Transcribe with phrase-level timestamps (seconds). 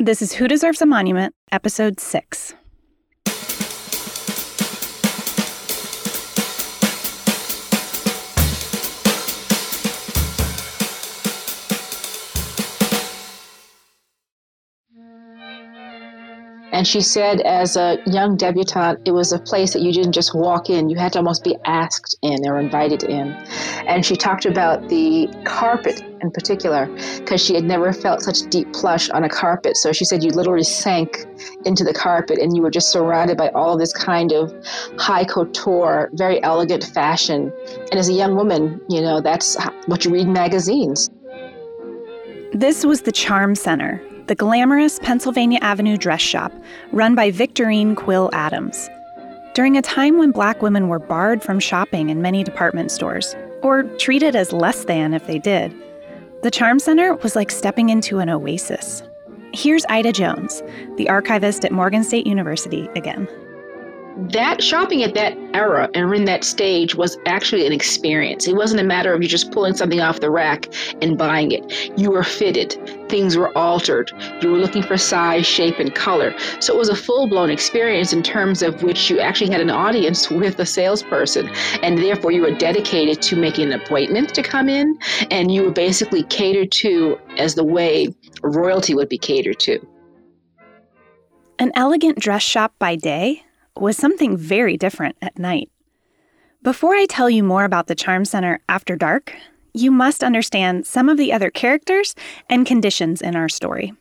[0.00, 2.54] This is Who Deserves a Monument, Episode 6.
[16.70, 20.32] And she said, as a young debutante, it was a place that you didn't just
[20.32, 23.32] walk in, you had to almost be asked in or invited in.
[23.88, 26.86] And she talked about the carpet in particular,
[27.18, 29.76] because she had never felt such deep plush on a carpet.
[29.76, 31.26] So she said you literally sank
[31.64, 34.52] into the carpet and you were just surrounded by all this kind of
[34.98, 37.52] high couture, very elegant fashion.
[37.90, 41.10] And as a young woman, you know, that's what you read in magazines.
[42.52, 46.52] This was the Charm Center, the glamorous Pennsylvania Avenue dress shop
[46.92, 48.88] run by Victorine Quill Adams.
[49.54, 53.82] During a time when black women were barred from shopping in many department stores, or
[53.98, 55.74] treated as less than if they did,
[56.42, 59.02] the Charm Center was like stepping into an oasis.
[59.52, 60.62] Here's Ida Jones,
[60.96, 63.26] the archivist at Morgan State University, again
[64.18, 68.48] that shopping at that era and in that stage was actually an experience.
[68.48, 70.66] It wasn't a matter of you just pulling something off the rack
[71.00, 71.92] and buying it.
[71.96, 72.76] You were fitted,
[73.08, 74.10] things were altered,
[74.42, 76.34] you were looking for size, shape, and color.
[76.58, 79.70] So it was a full blown experience in terms of which you actually had an
[79.70, 81.48] audience with a salesperson,
[81.82, 84.98] and therefore you were dedicated to making an appointment to come in,
[85.30, 89.78] and you were basically catered to as the way royalty would be catered to.
[91.60, 93.44] An elegant dress shop by day
[93.80, 95.70] was something very different at night.
[96.62, 99.34] Before I tell you more about the Charm Center after dark,
[99.72, 102.14] you must understand some of the other characters
[102.48, 103.92] and conditions in our story.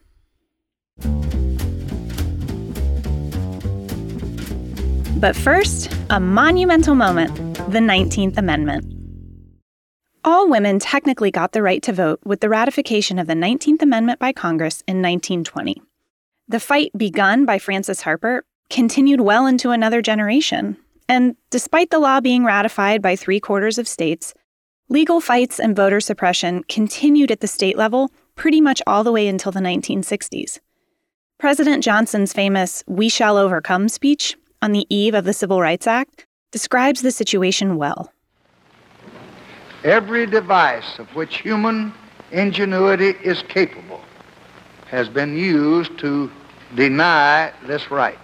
[5.20, 7.36] But first, a monumental moment
[7.72, 8.94] the 19th Amendment.
[10.24, 14.20] All women technically got the right to vote with the ratification of the 19th Amendment
[14.20, 15.82] by Congress in 1920.
[16.48, 20.78] The fight begun by Frances Harper continued well into another generation.
[21.10, 24.34] And despite the law being ratified by three quarters of states,
[24.90, 29.28] legal fights and voter suppression continued at the state level pretty much all the way
[29.28, 30.60] until the 1960s.
[31.38, 36.26] President Johnson's famous We Shall Overcome speech on the eve of the Civil Rights Act
[36.52, 38.12] describes the situation well.
[39.84, 41.94] Every device of which human
[42.32, 44.02] ingenuity is capable
[44.88, 46.32] has been used to
[46.76, 48.18] deny this right.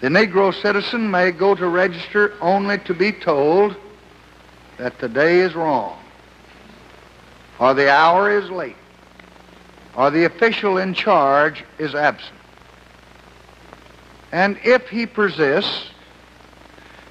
[0.00, 3.74] The Negro citizen may go to register only to be told
[4.76, 5.98] that the day is wrong,
[7.58, 8.76] or the hour is late,
[9.96, 12.38] or the official in charge is absent.
[14.30, 15.90] And if he persists,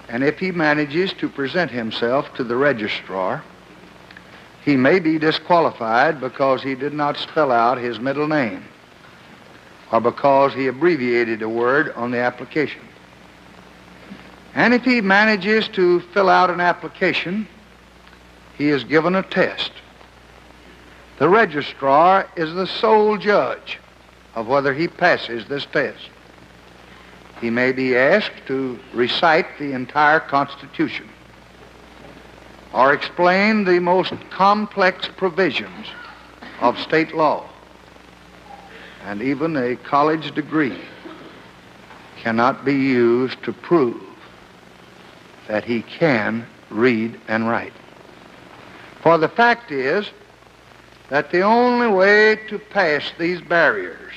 [0.08, 3.44] and if he manages to present himself to the registrar,
[4.64, 8.64] he may be disqualified because he did not spell out his middle name
[9.92, 12.82] or because he abbreviated a word on the application.
[14.54, 17.48] And if he manages to fill out an application,
[18.58, 19.72] he is given a test.
[21.20, 23.80] The registrar is the sole judge
[24.36, 26.10] of whether he passes this test.
[27.40, 31.08] He may be asked to recite the entire Constitution
[32.74, 35.88] or explain the most complex provisions
[36.62, 37.48] of state law
[39.08, 40.78] and even a college degree
[42.18, 44.04] cannot be used to prove
[45.48, 47.72] that he can read and write.
[49.02, 50.10] For the fact is
[51.08, 54.12] that the only way to pass these barriers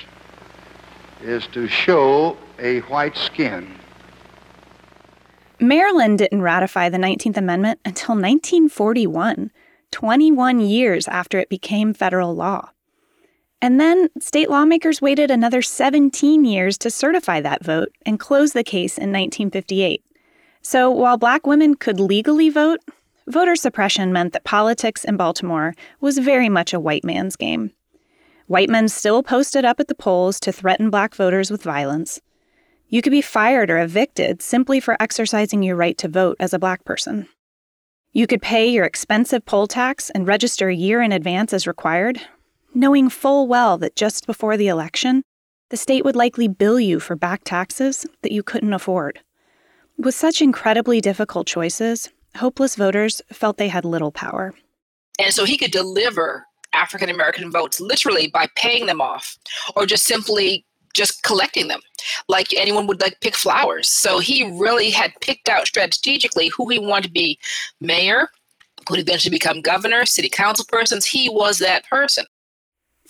[1.22, 3.72] is to show a white skin.
[5.61, 9.53] Maryland didn't ratify the 19th Amendment until 1941,
[9.93, 12.71] 21 years after it became federal law.
[13.62, 18.65] And then state lawmakers waited another 17 years to certify that vote and close the
[18.65, 20.03] case in 1958.
[20.62, 22.81] So while black women could legally vote,
[23.26, 27.72] voter suppression meant that politics in Baltimore was very much a white man's game.
[28.47, 32.21] White men still posted up at the polls to threaten black voters with violence.
[32.89, 36.59] You could be fired or evicted simply for exercising your right to vote as a
[36.59, 37.28] black person.
[38.13, 42.21] You could pay your expensive poll tax and register a year in advance as required,
[42.75, 45.22] knowing full well that just before the election,
[45.71, 49.21] the state would likely bill you for back taxes that you couldn't afford.
[49.97, 54.55] With such incredibly difficult choices, hopeless voters felt they had little power.
[55.19, 59.37] And so he could deliver African American votes literally by paying them off
[59.77, 60.65] or just simply
[60.95, 61.81] just collecting them
[62.28, 63.89] like anyone would like pick flowers.
[63.89, 67.39] So he really had picked out strategically who he wanted to be
[67.81, 68.28] mayor,
[68.89, 71.05] who eventually become governor, city council persons.
[71.05, 72.25] He was that person.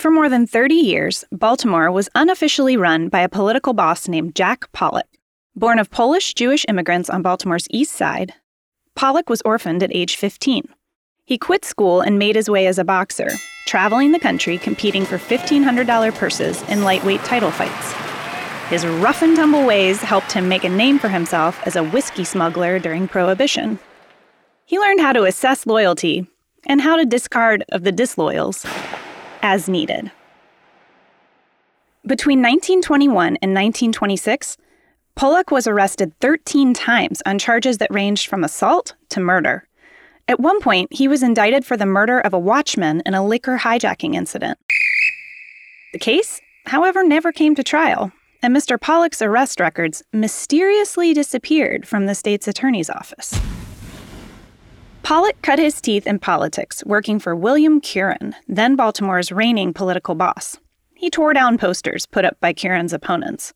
[0.00, 4.73] For more than 30 years, Baltimore was unofficially run by a political boss named Jack
[4.73, 5.06] Pollock.
[5.55, 8.32] Born of Polish Jewish immigrants on Baltimore's east side,
[8.94, 10.64] Pollock was orphaned at age 15.
[11.26, 13.29] He quit school and made his way as a boxer,
[13.67, 17.93] traveling the country competing for $1,500 purses in lightweight title fights.
[18.70, 22.25] His rough and tumble ways helped him make a name for himself as a whiskey
[22.25, 23.79] smuggler during Prohibition.
[24.64, 26.26] He learned how to assess loyalty
[26.64, 28.64] and how to discard of the disloyals
[29.43, 30.11] as needed.
[32.07, 34.57] Between 1921 and 1926,
[35.15, 39.67] Pollock was arrested 13 times on charges that ranged from assault to murder.
[40.29, 43.59] At one point, he was indicted for the murder of a watchman in a liquor
[43.59, 44.59] hijacking incident.
[45.93, 48.81] The case, however, never came to trial, and Mr.
[48.81, 53.39] Pollock's arrest records mysteriously disappeared from the state's attorney's office.
[55.02, 60.58] Pollock cut his teeth in politics, working for William Curran, then Baltimore's reigning political boss.
[60.94, 63.52] He tore down posters put up by Curran's opponents.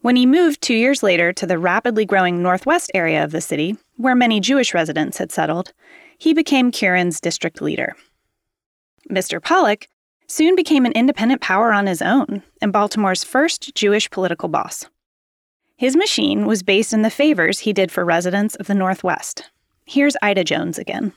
[0.00, 3.76] When he moved two years later to the rapidly growing northwest area of the city,
[3.96, 5.72] where many Jewish residents had settled,
[6.18, 7.96] he became Curran's district leader.
[9.10, 9.42] Mr.
[9.42, 9.86] Pollock
[10.26, 14.86] soon became an independent power on his own and Baltimore's first Jewish political boss.
[15.76, 19.50] His machine was based in the favors he did for residents of the Northwest,
[19.86, 21.12] Here's Ida Jones again.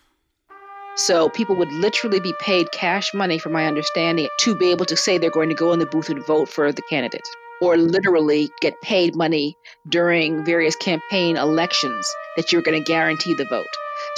[0.97, 4.97] So people would literally be paid cash money, from my understanding, to be able to
[4.97, 7.27] say they're going to go in the booth and vote for the candidate,
[7.61, 9.55] or literally get paid money
[9.87, 12.05] during various campaign elections
[12.35, 13.65] that you're going to guarantee the vote.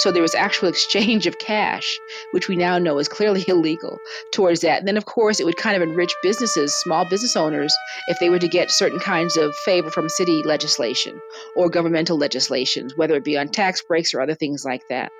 [0.00, 1.98] So there was actual exchange of cash,
[2.32, 3.98] which we now know is clearly illegal,
[4.32, 4.78] towards that.
[4.80, 7.74] And then, of course, it would kind of enrich businesses, small business owners,
[8.08, 11.20] if they were to get certain kinds of favor from city legislation
[11.54, 15.12] or governmental legislations, whether it be on tax breaks or other things like that.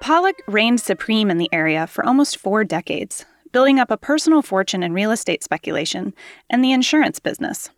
[0.00, 4.82] Pollock reigned supreme in the area for almost four decades, building up a personal fortune
[4.82, 6.14] in real estate speculation
[6.48, 7.70] and the insurance business.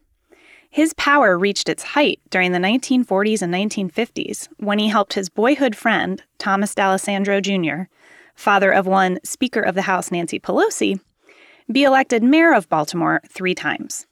[0.72, 5.76] His power reached its height during the 1940s and 1950s when he helped his boyhood
[5.76, 7.90] friend, Thomas D'Alessandro Jr.,
[8.34, 10.98] father of one Speaker of the House Nancy Pelosi,
[11.70, 14.06] be elected mayor of Baltimore three times.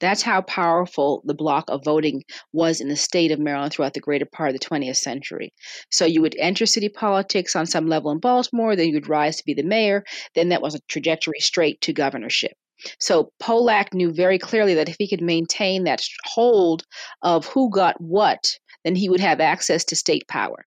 [0.00, 2.24] That's how powerful the block of voting
[2.54, 5.52] was in the state of Maryland throughout the greater part of the 20th century.
[5.90, 9.36] So you would enter city politics on some level in Baltimore, then you would rise
[9.36, 12.56] to be the mayor, then that was a trajectory straight to governorship.
[12.98, 16.84] So Pollock knew very clearly that if he could maintain that hold
[17.22, 20.66] of who got what, then he would have access to state power.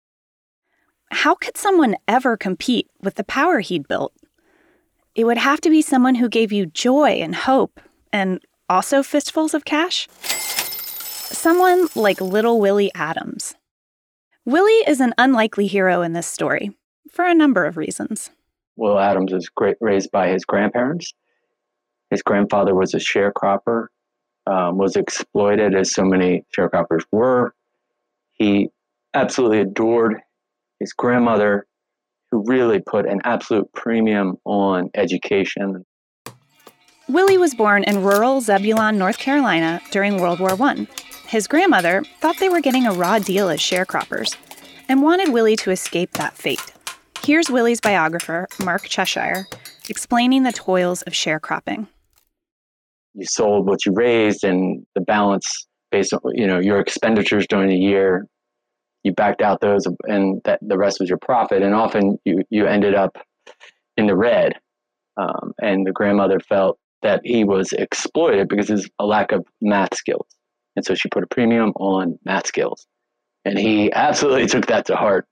[1.10, 4.12] How could someone ever compete with the power he'd built?
[5.14, 7.80] It would have to be someone who gave you joy and hope
[8.12, 10.08] and also fistfuls of cash.
[10.10, 13.54] Someone like little Willie Adams.
[14.44, 16.76] Willie is an unlikely hero in this story
[17.10, 18.30] for a number of reasons.
[18.76, 21.14] Will Adams was great, raised by his grandparents
[22.10, 23.86] his grandfather was a sharecropper,
[24.46, 27.54] um, was exploited as so many sharecroppers were.
[28.34, 28.68] He
[29.14, 30.20] absolutely adored
[30.80, 31.66] his grandmother,
[32.30, 35.84] who really put an absolute premium on education.
[37.08, 40.86] Willie was born in rural Zebulon, North Carolina during World War I.
[41.26, 44.36] His grandmother thought they were getting a raw deal as sharecroppers
[44.88, 46.72] and wanted Willie to escape that fate.
[47.22, 49.46] Here's Willie's biographer, Mark Cheshire,
[49.88, 51.86] explaining the toils of sharecropping
[53.14, 57.68] you sold what you raised and the balance based on you know your expenditures during
[57.68, 58.26] the year
[59.04, 61.62] you backed out those and that the rest was your profit.
[61.62, 63.16] And often you you ended up
[63.96, 64.54] in the red
[65.16, 69.94] um, and the grandmother felt that he was exploited because of a lack of math
[69.94, 70.26] skills.
[70.74, 72.86] And so she put a premium on math skills.
[73.44, 75.26] And he absolutely took that to heart.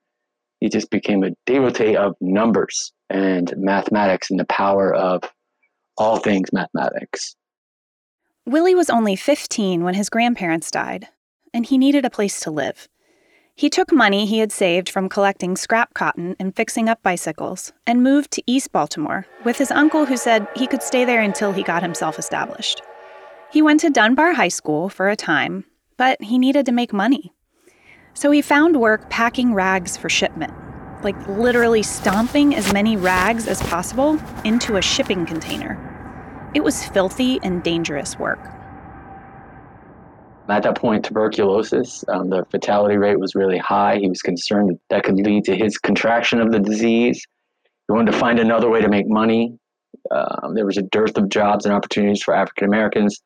[0.61, 5.23] He just became a devotee of numbers and mathematics and the power of
[5.97, 7.35] all things mathematics
[8.44, 11.06] Willie was only 15 when his grandparents died,
[11.54, 12.88] and he needed a place to live.
[13.54, 18.02] He took money he had saved from collecting scrap cotton and fixing up bicycles and
[18.02, 21.62] moved to East Baltimore with his uncle who said he could stay there until he
[21.62, 22.82] got himself established.
[23.52, 25.64] He went to Dunbar High School for a time,
[25.96, 27.32] but he needed to make money.
[28.14, 30.52] So he found work packing rags for shipment,
[31.04, 35.91] like literally stomping as many rags as possible into a shipping container.
[36.54, 38.40] It was filthy and dangerous work.
[40.49, 43.97] At that point, tuberculosis, um, the fatality rate was really high.
[43.97, 47.25] He was concerned that could lead to his contraction of the disease.
[47.88, 49.56] He wanted to find another way to make money.
[50.11, 53.23] Um, there was a dearth of jobs and opportunities for African Americans.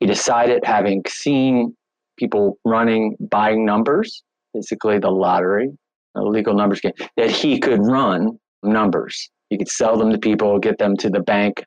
[0.00, 1.76] He decided, having seen
[2.16, 4.22] people running, buying numbers,
[4.54, 5.70] basically the lottery,
[6.14, 10.58] a legal numbers game, that he could run numbers He could sell them to people,
[10.58, 11.62] get them to the bank.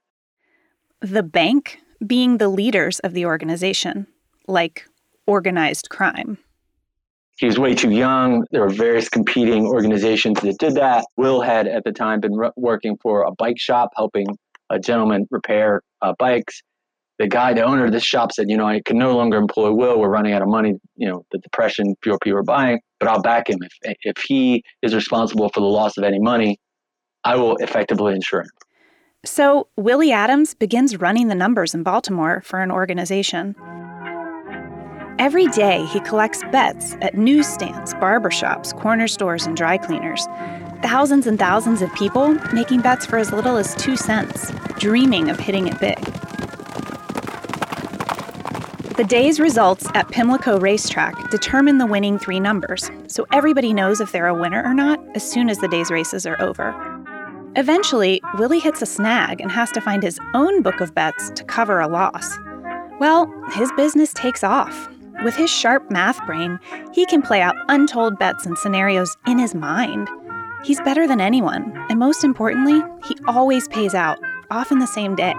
[1.02, 4.08] The bank being the leaders of the organization,
[4.48, 4.88] like
[5.28, 6.40] organized crime.
[7.38, 8.46] He was way too young.
[8.50, 11.06] There were various competing organizations that did that.
[11.16, 14.26] Will had at the time been re- working for a bike shop, helping
[14.72, 16.62] a gentleman repair uh, bikes.
[17.20, 19.72] The guy, the owner of this shop said, you know, I can no longer employ
[19.72, 20.00] Will.
[20.00, 20.80] We're running out of money.
[20.96, 23.60] You know, the depression, fewer people are buying, but I'll back him.
[23.84, 26.58] If, if he is responsible for the loss of any money,
[27.24, 28.50] I will effectively insure him.
[29.26, 33.56] So Willie Adams begins running the numbers in Baltimore for an organization.
[35.20, 40.28] Every day, he collects bets at newsstands, barbershops, corner stores, and dry cleaners.
[40.84, 45.40] Thousands and thousands of people making bets for as little as two cents, dreaming of
[45.40, 45.98] hitting it big.
[48.96, 54.12] The day's results at Pimlico Racetrack determine the winning three numbers, so everybody knows if
[54.12, 56.97] they're a winner or not as soon as the day's races are over.
[57.58, 61.44] Eventually, Willie hits a snag and has to find his own book of bets to
[61.44, 62.38] cover a loss.
[63.00, 64.88] Well, his business takes off.
[65.24, 66.60] With his sharp math brain,
[66.94, 70.08] he can play out untold bets and scenarios in his mind.
[70.64, 74.20] He's better than anyone, and most importantly, he always pays out,
[74.52, 75.34] often the same day.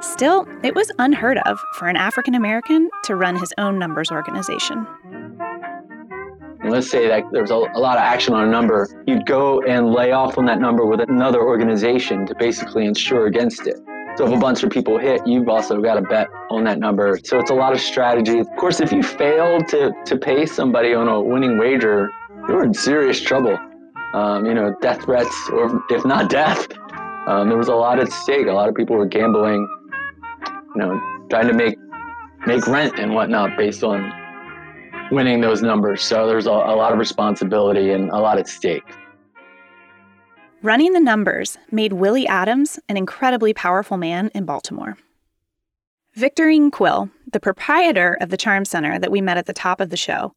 [0.00, 4.86] Still, it was unheard of for an African American to run his own numbers organization.
[6.60, 9.62] And let's say that there's a, a, lot of action on a number, you'd go
[9.62, 13.76] and lay off on that number with another organization to basically insure against it.
[14.16, 17.20] So if a bunch of people hit, you've also got to bet on that number.
[17.22, 18.40] So it's a lot of strategy.
[18.40, 22.10] Of course, if you fail to, to pay somebody on a winning wager,
[22.48, 23.56] you're in serious trouble.
[24.14, 26.66] Um, you know, death threats, or if not death.
[27.28, 28.48] Um, there was a lot at stake.
[28.48, 29.68] A lot of people were gambling,
[30.74, 31.00] you know,
[31.30, 31.76] trying to make
[32.46, 34.10] make rent and whatnot based on
[35.10, 36.02] winning those numbers.
[36.02, 38.84] So there's a, a lot of responsibility and a lot at stake.
[40.62, 44.96] Running the numbers made Willie Adams an incredibly powerful man in Baltimore.
[46.16, 49.90] Victorine Quill, the proprietor of the Charm Center that we met at the top of
[49.90, 50.32] the show,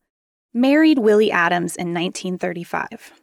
[0.53, 3.13] married Willie Adams in 1935.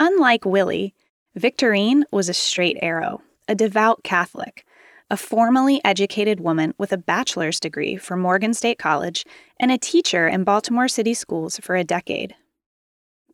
[0.00, 0.94] Unlike Willie,
[1.38, 4.66] Victorine was a straight arrow, a devout Catholic,
[5.12, 9.26] a formally educated woman with a bachelor's degree from Morgan State College
[9.60, 12.34] and a teacher in Baltimore City schools for a decade.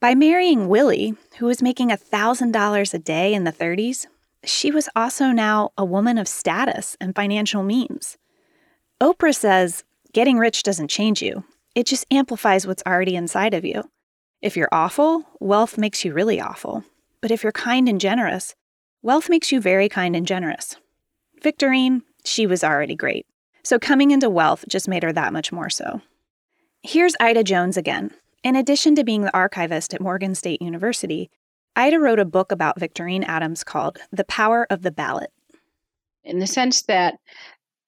[0.00, 4.06] By marrying Willie, who was making $1,000 a day in the 30s,
[4.42, 8.18] she was also now a woman of status and financial means.
[9.00, 11.44] Oprah says, getting rich doesn't change you,
[11.76, 13.88] it just amplifies what's already inside of you.
[14.42, 16.82] If you're awful, wealth makes you really awful.
[17.20, 18.56] But if you're kind and generous,
[19.00, 20.74] wealth makes you very kind and generous.
[21.42, 23.26] Victorine, she was already great.
[23.62, 26.00] So coming into wealth just made her that much more so.
[26.82, 31.30] Here's Ida Jones again, in addition to being the archivist at Morgan State University,
[31.76, 35.30] Ida wrote a book about Victorine Adams called The Power of the Ballot.
[36.24, 37.14] In the sense that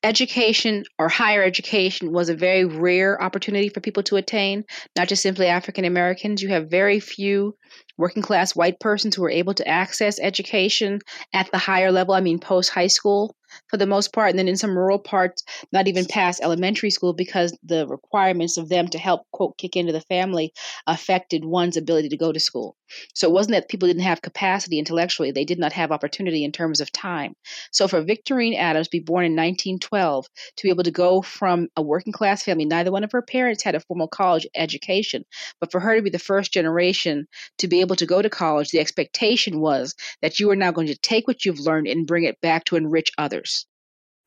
[0.02, 4.64] education or higher education was a very rare opportunity for people to attain,
[4.97, 6.42] not just simply African Americans.
[6.42, 7.57] You have very few
[7.99, 11.00] working class white persons who were able to access education
[11.35, 13.37] at the higher level, I mean, post high school
[13.69, 15.42] for the most part, and then in some rural parts,
[15.73, 19.92] not even past elementary school because the requirements of them to help, quote, kick into
[19.92, 20.52] the family
[20.87, 22.76] affected one's ability to go to school.
[23.14, 26.52] So it wasn't that people didn't have capacity intellectually, they did not have opportunity in
[26.52, 27.35] terms of time.
[27.71, 30.26] So for Victorine Adams be born in 1912,
[30.57, 33.62] to be able to go from a working class family, neither one of her parents
[33.62, 35.25] had a formal college education,
[35.61, 37.26] but for her to be the first generation
[37.59, 40.88] to be able to go to college, the expectation was that you are now going
[40.88, 43.39] to take what you've learned and bring it back to enrich others.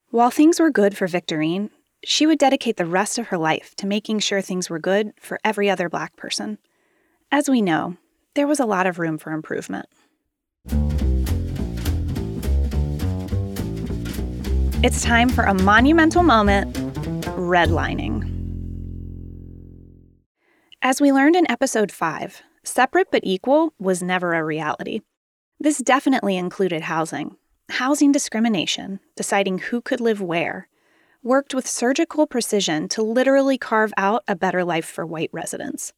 [0.10, 1.70] While things were good for Victorine,
[2.05, 5.39] she would dedicate the rest of her life to making sure things were good for
[5.43, 6.58] every other black person.
[7.32, 7.98] As we know,
[8.36, 9.88] there was a lot of room for improvement.
[14.84, 16.75] It's time for a monumental moment
[17.38, 18.29] redlining.
[20.82, 25.00] As we learned in episode 5, separate but equal was never a reality.
[25.60, 27.38] This definitely included housing.
[27.70, 30.67] Housing discrimination, deciding who could live where,
[31.24, 35.93] worked with surgical precision to literally carve out a better life for white residents.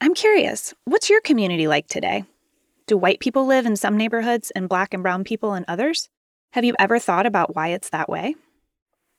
[0.00, 2.24] I'm curious, what's your community like today?
[2.86, 6.08] Do white people live in some neighborhoods and black and brown people in others?
[6.52, 8.34] Have you ever thought about why it's that way?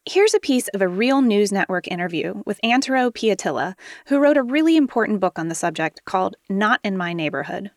[0.06, 3.74] Here's a piece of a Real News Network interview with Antero Pietila,
[4.08, 7.72] who wrote a really important book on the subject called Not in My Neighborhood.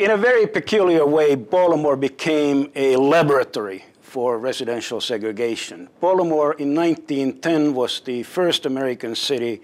[0.00, 5.90] In a very peculiar way, Baltimore became a laboratory for residential segregation.
[6.00, 9.60] Baltimore in 1910 was the first American city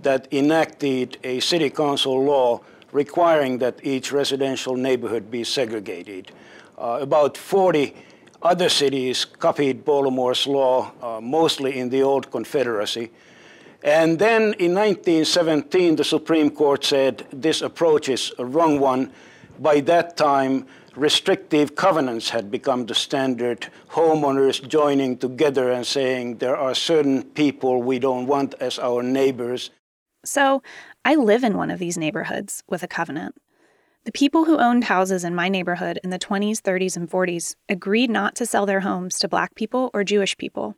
[0.00, 2.60] that enacted a city council law
[2.92, 6.30] requiring that each residential neighborhood be segregated.
[6.78, 7.96] Uh, about 40
[8.42, 13.10] other cities copied Baltimore's law, uh, mostly in the old Confederacy.
[13.82, 19.10] And then in 1917, the Supreme Court said this approach is a wrong one.
[19.58, 26.56] By that time, restrictive covenants had become the standard, homeowners joining together and saying there
[26.56, 29.70] are certain people we don't want as our neighbors.
[30.24, 30.62] So
[31.04, 33.36] I live in one of these neighborhoods with a covenant.
[34.04, 38.10] The people who owned houses in my neighborhood in the 20s, 30s, and 40s agreed
[38.10, 40.76] not to sell their homes to black people or Jewish people.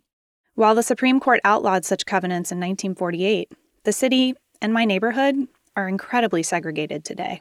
[0.54, 3.52] While the Supreme Court outlawed such covenants in 1948,
[3.85, 7.40] the city and my neighborhood are incredibly segregated today.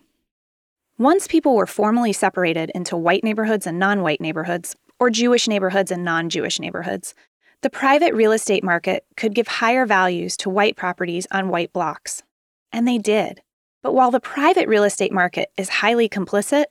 [0.97, 5.91] Once people were formally separated into white neighborhoods and non white neighborhoods, or Jewish neighborhoods
[5.91, 7.13] and non Jewish neighborhoods,
[7.61, 12.23] the private real estate market could give higher values to white properties on white blocks.
[12.71, 13.41] And they did.
[13.83, 16.65] But while the private real estate market is highly complicit,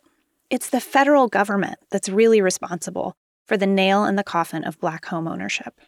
[0.49, 5.05] it's the federal government that's really responsible for the nail in the coffin of black
[5.05, 5.79] home ownership.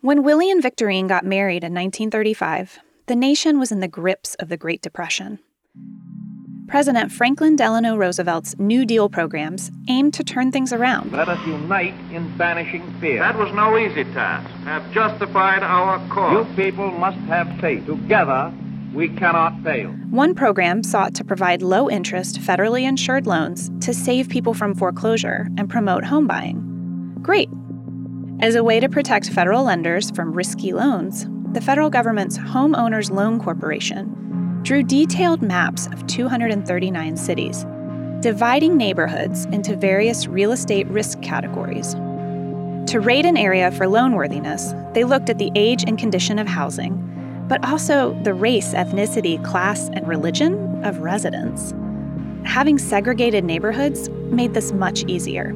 [0.00, 4.48] When Willie and Victorine got married in 1935, the nation was in the grips of
[4.48, 5.40] the Great Depression.
[6.70, 11.10] President Franklin Delano Roosevelt's New Deal programs aimed to turn things around.
[11.10, 13.18] Let us unite in banishing fear.
[13.18, 14.48] That was no easy task.
[14.62, 16.46] Have justified our cause.
[16.46, 17.86] You people must have faith.
[17.86, 18.54] Together,
[18.94, 19.88] we cannot fail.
[20.10, 25.48] One program sought to provide low interest, federally insured loans to save people from foreclosure
[25.58, 27.16] and promote home buying.
[27.20, 27.50] Great.
[28.38, 33.40] As a way to protect federal lenders from risky loans, the federal government's Homeowners Loan
[33.40, 34.20] Corporation
[34.62, 37.64] drew detailed maps of 239 cities,
[38.20, 41.94] dividing neighborhoods into various real estate risk categories.
[42.90, 47.06] To rate an area for loanworthiness, they looked at the age and condition of housing,
[47.48, 51.72] but also the race, ethnicity, class, and religion of residents.
[52.44, 55.50] Having segregated neighborhoods made this much easier.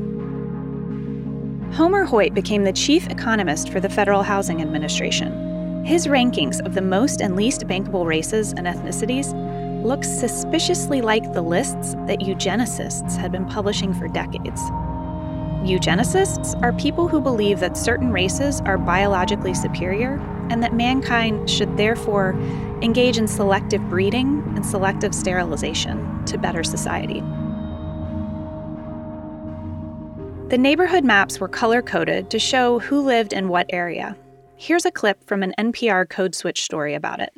[1.72, 5.53] Homer Hoyt became the chief economist for the Federal Housing Administration
[5.84, 9.32] his rankings of the most and least bankable races and ethnicities
[9.84, 14.62] look suspiciously like the lists that eugenicists had been publishing for decades.
[15.62, 20.18] Eugenicists are people who believe that certain races are biologically superior
[20.50, 22.34] and that mankind should therefore
[22.80, 27.20] engage in selective breeding and selective sterilization to better society.
[30.48, 34.16] The neighborhood maps were color coded to show who lived in what area,
[34.56, 37.32] Here's a clip from an NPR Code Switch story about it.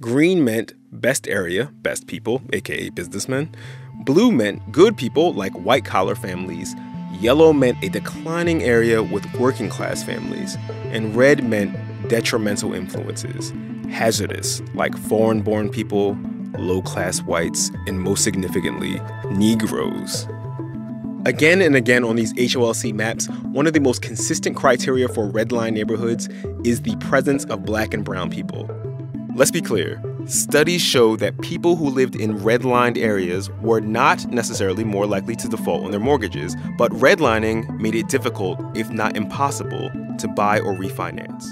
[0.00, 3.54] Green meant best area, best people, aka businessmen.
[4.04, 6.74] Blue meant good people, like white collar families.
[7.20, 10.56] Yellow meant a declining area with working class families.
[10.86, 11.76] And red meant
[12.08, 13.52] detrimental influences,
[13.90, 16.16] hazardous, like foreign born people,
[16.58, 19.00] low class whites, and most significantly,
[19.30, 20.26] Negroes.
[21.26, 25.72] Again and again on these HOLC maps, one of the most consistent criteria for redline
[25.72, 26.28] neighborhoods
[26.62, 28.70] is the presence of black and brown people.
[29.34, 30.00] Let's be clear.
[30.26, 35.48] Studies show that people who lived in redlined areas were not necessarily more likely to
[35.48, 40.74] default on their mortgages, but redlining made it difficult, if not impossible, to buy or
[40.74, 41.44] refinance.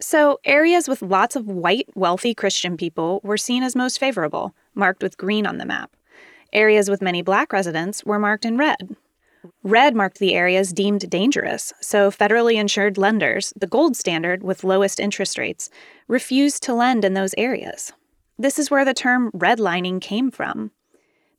[0.00, 5.04] So, areas with lots of white, wealthy Christian people were seen as most favorable, marked
[5.04, 5.96] with green on the map.
[6.52, 8.96] Areas with many black residents were marked in red.
[9.62, 15.00] Red marked the areas deemed dangerous, so federally insured lenders, the gold standard with lowest
[15.00, 15.70] interest rates,
[16.08, 17.92] refused to lend in those areas.
[18.38, 20.70] This is where the term redlining came from.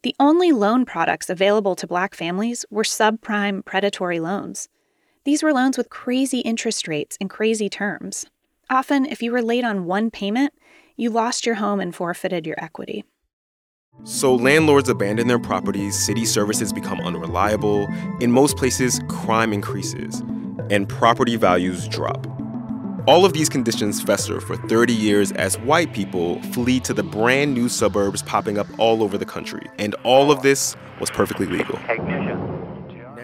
[0.03, 4.69] The only loan products available to black families were subprime predatory loans.
[5.23, 8.25] These were loans with crazy interest rates and crazy terms.
[8.69, 10.53] Often, if you were late on one payment,
[10.95, 13.03] you lost your home and forfeited your equity.
[14.03, 17.87] So landlords abandon their properties, city services become unreliable,
[18.21, 20.21] in most places, crime increases,
[20.69, 22.25] and property values drop.
[23.07, 27.53] All of these conditions fester for 30 years as white people flee to the brand
[27.53, 29.65] new suburbs popping up all over the country.
[29.77, 31.79] And all of this was perfectly legal.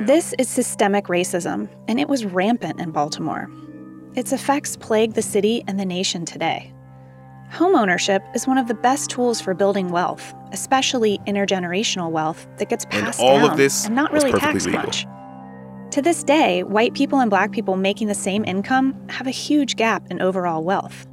[0.01, 3.49] This is systemic racism, and it was rampant in Baltimore.
[4.15, 6.73] Its effects plague the city and the nation today.
[7.53, 12.83] Homeownership is one of the best tools for building wealth, especially intergenerational wealth that gets
[12.85, 14.81] passed and all down of this and not really taxed legal.
[14.81, 15.05] much.
[15.91, 19.75] To this day, white people and black people making the same income have a huge
[19.75, 21.05] gap in overall wealth.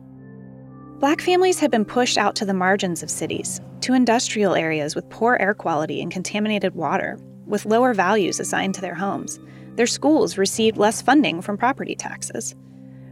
[0.98, 5.10] Black families have been pushed out to the margins of cities, to industrial areas with
[5.10, 9.38] poor air quality and contaminated water, with lower values assigned to their homes.
[9.74, 12.54] Their schools received less funding from property taxes.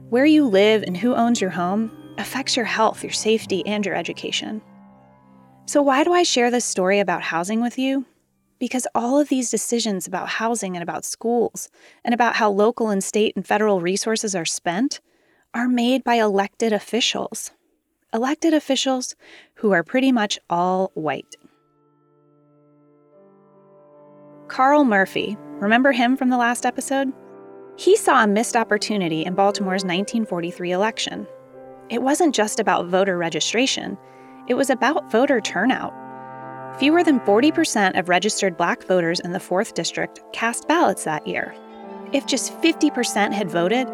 [0.08, 3.94] Where you live and who owns your home affects your health, your safety, and your
[3.94, 4.60] education.
[5.66, 8.06] So, why do I share this story about housing with you?
[8.58, 11.70] because all of these decisions about housing and about schools
[12.04, 15.00] and about how local and state and federal resources are spent
[15.54, 17.52] are made by elected officials.
[18.12, 19.14] Elected officials
[19.54, 21.36] who are pretty much all white.
[24.48, 27.12] Carl Murphy, remember him from the last episode?
[27.76, 31.26] He saw a missed opportunity in Baltimore's 1943 election.
[31.90, 33.96] It wasn't just about voter registration,
[34.46, 35.94] it was about voter turnout.
[36.78, 41.54] Fewer than 40% of registered black voters in the 4th District cast ballots that year.
[42.12, 43.88] If just 50% had voted,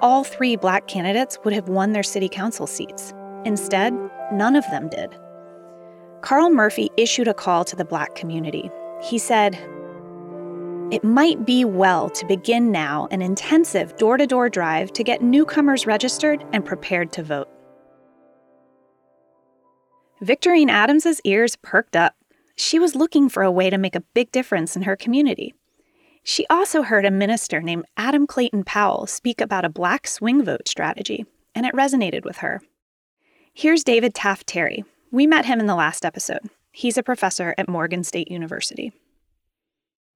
[0.00, 3.12] all three black candidates would have won their city council seats.
[3.44, 3.94] Instead,
[4.32, 5.14] none of them did.
[6.20, 8.70] Carl Murphy issued a call to the black community.
[9.02, 9.58] He said,
[10.90, 15.22] It might be well to begin now an intensive door to door drive to get
[15.22, 17.48] newcomers registered and prepared to vote.
[20.20, 22.16] Victorine Adams's ears perked up.
[22.56, 25.54] She was looking for a way to make a big difference in her community.
[26.24, 30.66] She also heard a minister named Adam Clayton Powell speak about a black swing vote
[30.66, 31.24] strategy,
[31.54, 32.62] and it resonated with her.
[33.54, 34.84] Here's David Taft Terry.
[35.12, 36.50] We met him in the last episode.
[36.72, 38.92] He's a professor at Morgan State University.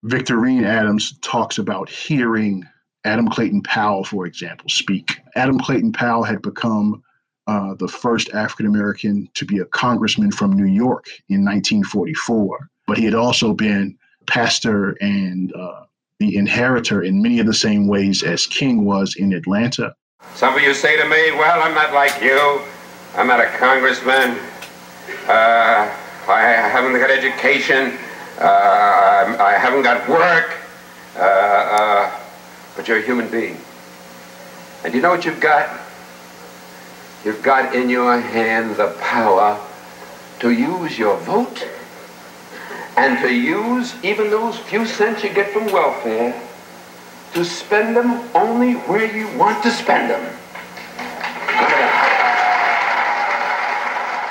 [0.05, 2.65] Victorine Adams talks about hearing
[3.05, 5.21] Adam Clayton Powell, for example, speak.
[5.35, 7.03] Adam Clayton Powell had become
[7.47, 12.71] uh, the first African American to be a congressman from New York in 1944.
[12.87, 15.85] But he had also been pastor and uh,
[16.19, 19.95] the inheritor in many of the same ways as King was in Atlanta.
[20.35, 22.61] Some of you say to me, well, I'm not like you.
[23.15, 24.39] I'm not a congressman.
[25.29, 25.91] Uh,
[26.29, 27.99] I haven't got education.
[28.39, 30.57] Uh, I haven't got work.
[31.17, 32.21] Uh, uh,
[32.77, 33.57] but you're a human being.
[34.85, 35.69] And you know what you've got?
[37.25, 39.59] You've got in your hand the power
[40.41, 41.67] to use your vote
[42.97, 46.39] and to use even those few cents you get from welfare
[47.33, 50.23] to spend them only where you want to spend them.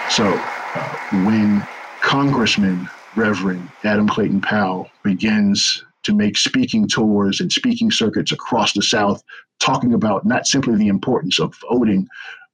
[0.09, 1.65] So, uh, when
[2.01, 8.81] Congressman Reverend Adam Clayton Powell begins to make speaking tours and speaking circuits across the
[8.81, 9.23] South,
[9.59, 12.07] talking about not simply the importance of voting,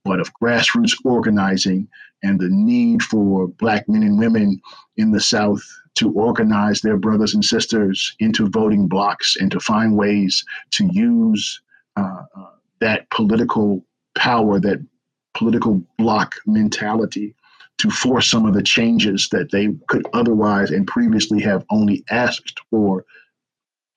[0.03, 1.87] but of grassroots organizing
[2.23, 4.61] and the need for Black men and women
[4.97, 5.61] in the South
[5.95, 11.61] to organize their brothers and sisters into voting blocks and to find ways to use
[11.97, 13.83] uh, uh, that political
[14.15, 14.85] power, that
[15.33, 17.35] political block mentality
[17.79, 22.59] to force some of the changes that they could otherwise and previously have only asked
[22.69, 23.05] for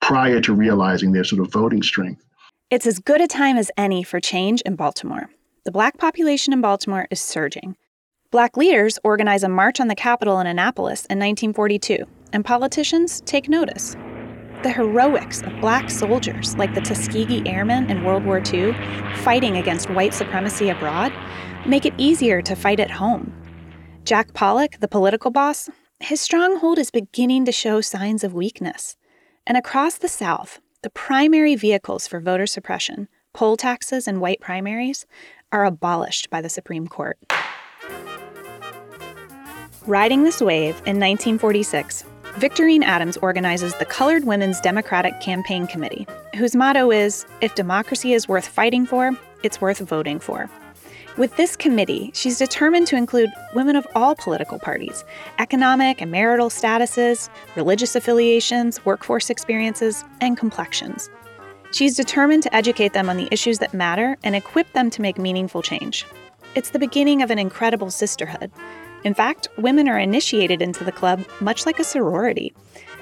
[0.01, 2.23] prior to realizing their sort of voting strength.
[2.69, 5.29] It's as good a time as any for change in Baltimore.
[5.65, 7.75] The black population in Baltimore is surging.
[8.31, 11.97] Black leaders organize a march on the Capitol in Annapolis in 1942,
[12.31, 13.95] and politicians take notice.
[14.63, 18.73] The heroics of black soldiers, like the Tuskegee Airmen in World War II,
[19.17, 21.13] fighting against white supremacy abroad,
[21.67, 23.31] make it easier to fight at home.
[24.03, 25.69] Jack Pollock, the political boss,
[26.01, 28.97] his stronghold is beginning to show signs of weakness.
[29.47, 35.05] And across the South, the primary vehicles for voter suppression, poll taxes and white primaries,
[35.53, 37.17] are abolished by the Supreme Court.
[39.87, 42.03] Riding this wave in 1946,
[42.35, 48.27] Victorine Adams organizes the Colored Women's Democratic Campaign Committee, whose motto is If democracy is
[48.27, 49.11] worth fighting for,
[49.43, 50.49] it's worth voting for.
[51.15, 55.05] With this committee, she's determined to include women of all political parties,
[55.37, 61.11] economic and marital statuses, religious affiliations, workforce experiences, and complexions.
[61.71, 65.19] She's determined to educate them on the issues that matter and equip them to make
[65.19, 66.03] meaningful change.
[66.55, 68.51] It's the beginning of an incredible sisterhood.
[69.03, 72.55] In fact, women are initiated into the club much like a sorority,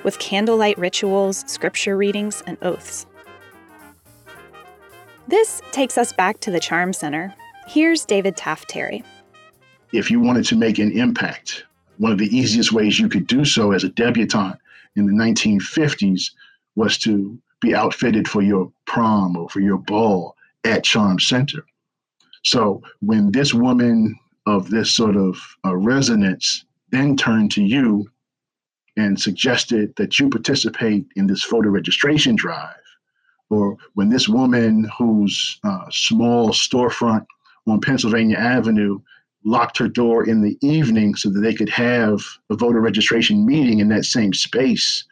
[0.04, 3.06] with candlelight rituals, scripture readings, and oaths.
[5.30, 7.34] This takes us back to the Charm Center.
[7.68, 9.04] Here's David Taft Terry.
[9.94, 11.66] If you wanted to make an impact,
[11.98, 14.58] one of the easiest ways you could do so as a debutante
[14.96, 16.32] in the 1950s
[16.76, 21.64] was to be outfitted for your prom or for your ball at Charm Center.
[22.44, 28.10] So when this woman of this sort of uh, resonance then turned to you
[28.98, 32.76] and suggested that you participate in this voter registration drive,
[33.50, 37.26] or when this woman whose uh, small storefront
[37.68, 39.00] on Pennsylvania Avenue
[39.44, 42.20] locked her door in the evening so that they could have
[42.50, 45.04] a voter registration meeting in that same space.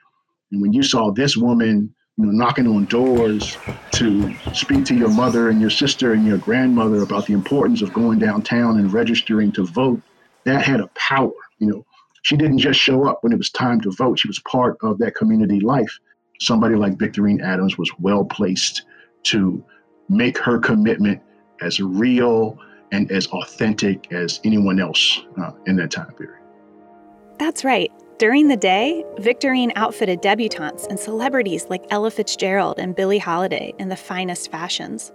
[0.52, 3.60] And when you saw this woman you know, knocking on doors
[3.92, 7.94] to speak to your mother and your sister and your grandmother about the importance of
[7.94, 10.02] going downtown and registering to vote,
[10.46, 11.32] that had a power.
[11.60, 11.86] You know,
[12.24, 15.00] She didn't just show up when it was time to vote, she was part of
[15.00, 16.00] that community life.
[16.40, 18.84] Somebody like Victorine Adams was well placed
[19.24, 19.64] to
[20.08, 21.22] make her commitment
[21.62, 22.58] as real
[22.92, 26.40] and as authentic as anyone else uh, in that time period.
[27.38, 27.92] That's right.
[28.18, 33.88] During the day, Victorine outfitted debutantes and celebrities like Ella Fitzgerald and Billie Holiday in
[33.88, 35.14] the finest fashions.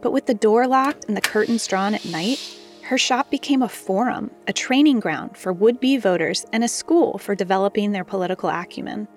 [0.00, 2.38] But with the door locked and the curtains drawn at night,
[2.84, 7.18] her shop became a forum, a training ground for would be voters, and a school
[7.18, 9.08] for developing their political acumen.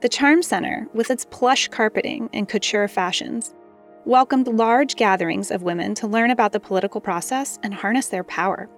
[0.00, 3.54] The Charm Center, with its plush carpeting and couture fashions,
[4.06, 8.68] welcomed large gatherings of women to learn about the political process and harness their power.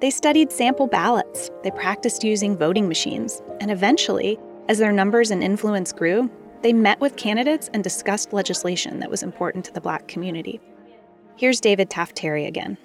[0.00, 5.42] They studied sample ballots, they practiced using voting machines, and eventually, as their numbers and
[5.42, 6.30] influence grew,
[6.62, 10.60] they met with candidates and discussed legislation that was important to the Black community.
[11.34, 12.78] Here's David Taft Terry again.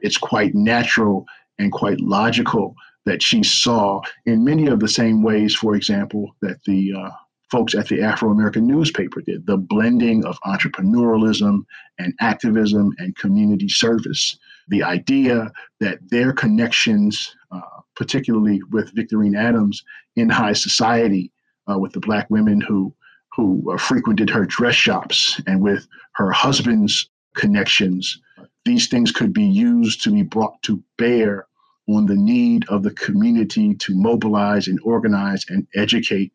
[0.00, 1.26] It's quite natural
[1.58, 6.62] and quite logical that she saw in many of the same ways, for example, that
[6.66, 7.10] the uh,
[7.50, 11.64] folks at the Afro American newspaper did the blending of entrepreneurialism
[11.98, 14.38] and activism and community service.
[14.68, 17.60] The idea that their connections, uh,
[17.94, 19.84] particularly with Victorine Adams
[20.16, 21.32] in high society,
[21.70, 22.94] uh, with the black women who
[23.34, 28.18] who uh, frequented her dress shops, and with her husband's connections,
[28.64, 31.46] these things could be used to be brought to bear
[31.88, 36.32] on the need of the community to mobilize and organize and educate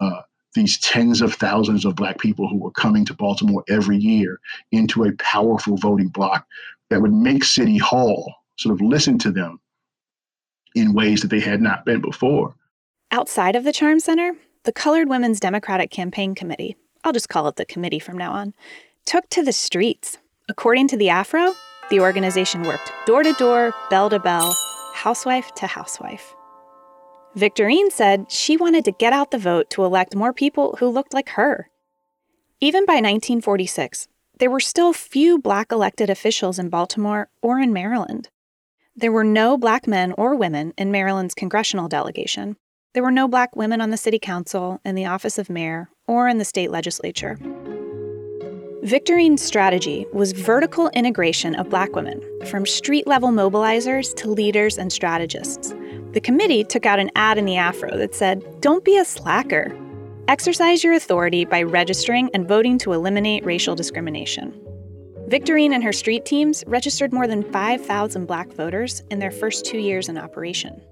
[0.00, 0.20] uh,
[0.54, 5.04] these tens of thousands of black people who were coming to Baltimore every year into
[5.04, 6.46] a powerful voting bloc
[6.90, 9.58] that would make City Hall sort of listen to them
[10.74, 12.54] in ways that they had not been before.
[13.10, 14.32] Outside of the Charm Center,
[14.64, 18.54] the Colored Women's Democratic Campaign Committee, I'll just call it the committee from now on,
[19.04, 20.18] took to the streets.
[20.48, 21.54] According to the Afro,
[21.90, 24.54] the organization worked door to door, bell to bell,
[24.94, 26.34] housewife to housewife.
[27.36, 31.14] Victorine said she wanted to get out the vote to elect more people who looked
[31.14, 31.70] like her.
[32.60, 34.06] Even by 1946,
[34.38, 38.28] there were still few black elected officials in Baltimore or in Maryland.
[38.94, 42.56] There were no black men or women in Maryland's congressional delegation.
[42.92, 46.28] There were no black women on the city council, in the office of mayor, or
[46.28, 47.38] in the state legislature.
[48.82, 54.92] Victorine's strategy was vertical integration of black women, from street level mobilizers to leaders and
[54.92, 55.72] strategists.
[56.10, 59.72] The committee took out an ad in the Afro that said, Don't be a slacker.
[60.26, 64.52] Exercise your authority by registering and voting to eliminate racial discrimination.
[65.28, 69.78] Victorine and her street teams registered more than 5,000 black voters in their first two
[69.78, 70.82] years in operation.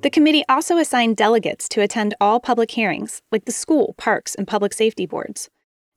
[0.00, 4.48] The committee also assigned delegates to attend all public hearings, like the school, parks, and
[4.48, 5.50] public safety boards,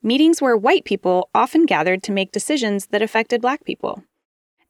[0.04, 4.04] meetings where white people often gathered to make decisions that affected black people.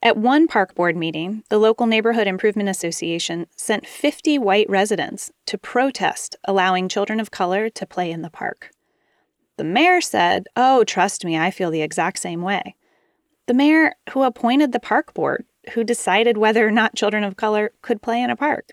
[0.04, 5.58] At one park board meeting, the local Neighborhood Improvement Association sent 50 white residents to
[5.60, 8.72] protest allowing children of color to play in the park.
[9.58, 12.76] The mayor said, Oh, trust me, I feel the exact same way.
[13.46, 17.72] The mayor who appointed the park board, who decided whether or not children of color
[17.84, 18.70] could play in a park.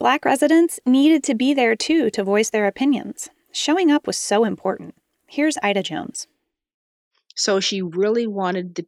[0.00, 3.28] Black residents needed to be there too to voice their opinions.
[3.52, 4.94] Showing up was so important.
[5.28, 6.26] Here's Ida Jones.
[7.36, 8.86] So she really wanted the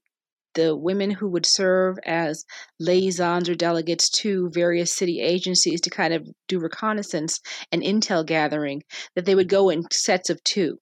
[0.55, 2.45] the women who would serve as
[2.81, 8.83] liaisons or delegates to various city agencies to kind of do reconnaissance and intel gathering,
[9.15, 10.79] that they would go in sets of two.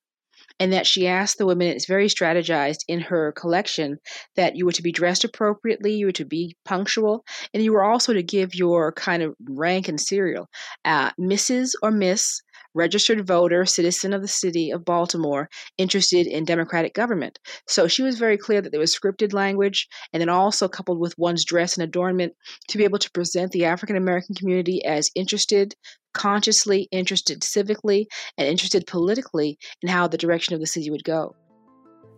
[0.61, 3.99] And that she asked the women, it's very strategized in her collection,
[4.35, 7.85] that you were to be dressed appropriately, you were to be punctual, and you were
[7.85, 10.49] also to give your kind of rank and serial,
[10.85, 11.75] uh, Mrs.
[11.83, 12.41] or Miss,
[12.79, 17.39] registered voter, citizen of the city of Baltimore, interested in democratic government.
[17.67, 21.19] So she was very clear that there was scripted language, and then also coupled with
[21.19, 22.35] one's dress and adornment
[22.69, 25.75] to be able to present the African American community as interested,
[26.15, 28.07] consciously interested civically,
[28.39, 31.35] and interested politically in how the direction of the city would go.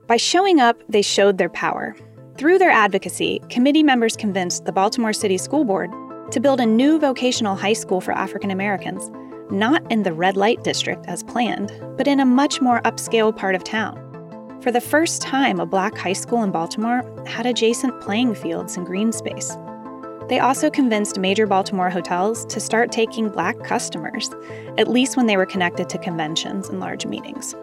[0.06, 1.96] By showing up, they showed their power.
[2.36, 5.90] Through their advocacy, committee members convinced the Baltimore City School Board
[6.32, 9.10] to build a new vocational high school for African Americans
[9.50, 13.54] not in the red light district as planned, but in a much more upscale part
[13.54, 13.96] of town.
[14.62, 18.86] For the first time, a black high school in Baltimore had adjacent playing fields and
[18.86, 19.56] green space.
[20.28, 24.30] They also convinced major Baltimore hotels to start taking black customers,
[24.78, 27.54] at least when they were connected to conventions and large meetings.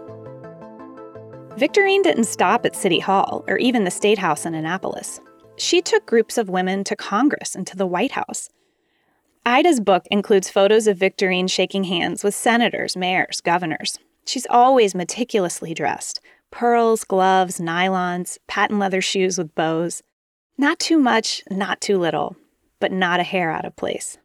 [1.57, 5.19] Victorine didn't stop at City Hall or even the State House in Annapolis.
[5.55, 8.49] She took groups of women to Congress and to the White House.
[9.47, 13.97] Ida's book includes photos of Victorine shaking hands with senators, mayors, governors.
[14.25, 16.19] She's always meticulously dressed
[16.51, 20.03] pearls, gloves, nylons, patent leather shoes with bows.
[20.57, 22.35] Not too much, not too little.
[22.81, 24.17] but not a hair out of place.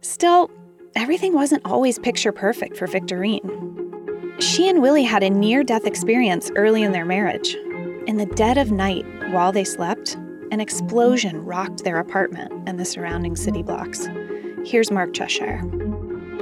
[0.00, 0.48] Still,
[0.94, 4.40] everything wasn't always picture perfect for Victorine.
[4.40, 7.56] She and Willie had a near death experience early in their marriage.
[8.06, 10.14] In the dead of night, while they slept,
[10.52, 14.06] an explosion rocked their apartment and the surrounding city blocks.
[14.66, 15.60] Here's Mark Cheshire.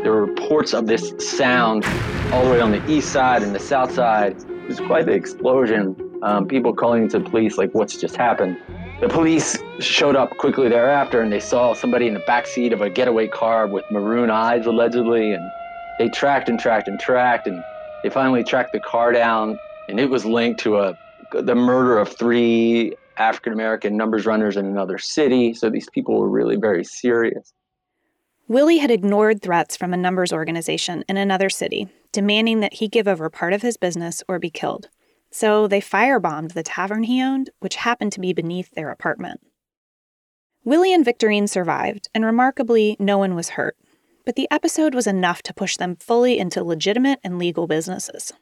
[0.03, 1.85] There were reports of this sound
[2.33, 4.43] all the way on the east side and the south side.
[4.49, 5.95] It was quite the explosion.
[6.23, 8.57] Um, people calling to police, like, what's just happened?
[9.03, 12.81] The police showed up quickly thereafter and they saw somebody in the back seat of
[12.81, 15.33] a getaway car with maroon eyes, allegedly.
[15.33, 15.47] And
[15.99, 17.47] they tracked and tracked and tracked.
[17.47, 17.63] And
[18.03, 19.59] they finally tracked the car down.
[19.91, 20.99] And it was linked to a,
[21.31, 25.53] the murder of three African American numbers runners in another city.
[25.53, 27.53] So these people were really very serious.
[28.47, 33.09] Willie had ignored threats from a numbers organization in another city, demanding that he give
[33.09, 34.91] over part of his business or be killed.
[35.31, 39.41] So they firebombed the tavern he owned, which happened to be beneath their apartment.
[40.63, 43.77] Willie and Victorine survived, and remarkably, no one was hurt.
[44.27, 48.33] But the episode was enough to push them fully into legitimate and legal businesses.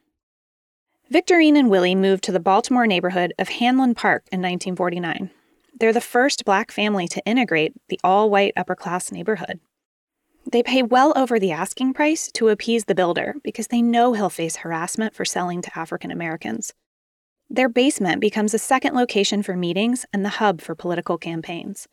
[1.10, 5.30] Victorine and Willie moved to the Baltimore neighborhood of Hanlon Park in 1949.
[5.78, 9.60] They're the first black family to integrate the all white upper class neighborhood.
[10.50, 14.28] They pay well over the asking price to appease the builder because they know he'll
[14.30, 16.72] face harassment for selling to African Americans.
[17.48, 21.86] Their basement becomes a second location for meetings and the hub for political campaigns.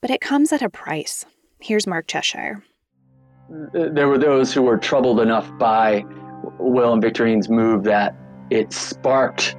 [0.00, 1.24] But it comes at a price.
[1.60, 2.62] Here's Mark Cheshire.
[3.72, 6.04] There were those who were troubled enough by
[6.58, 8.14] Will and Victorine's move that
[8.50, 9.56] it sparked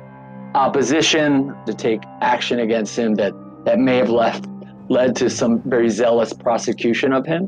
[0.55, 3.33] opposition to take action against him that,
[3.65, 4.45] that may have left
[4.89, 7.47] led to some very zealous prosecution of him.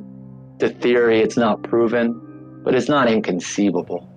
[0.57, 4.09] The theory, it's not proven, but it's not inconceivable.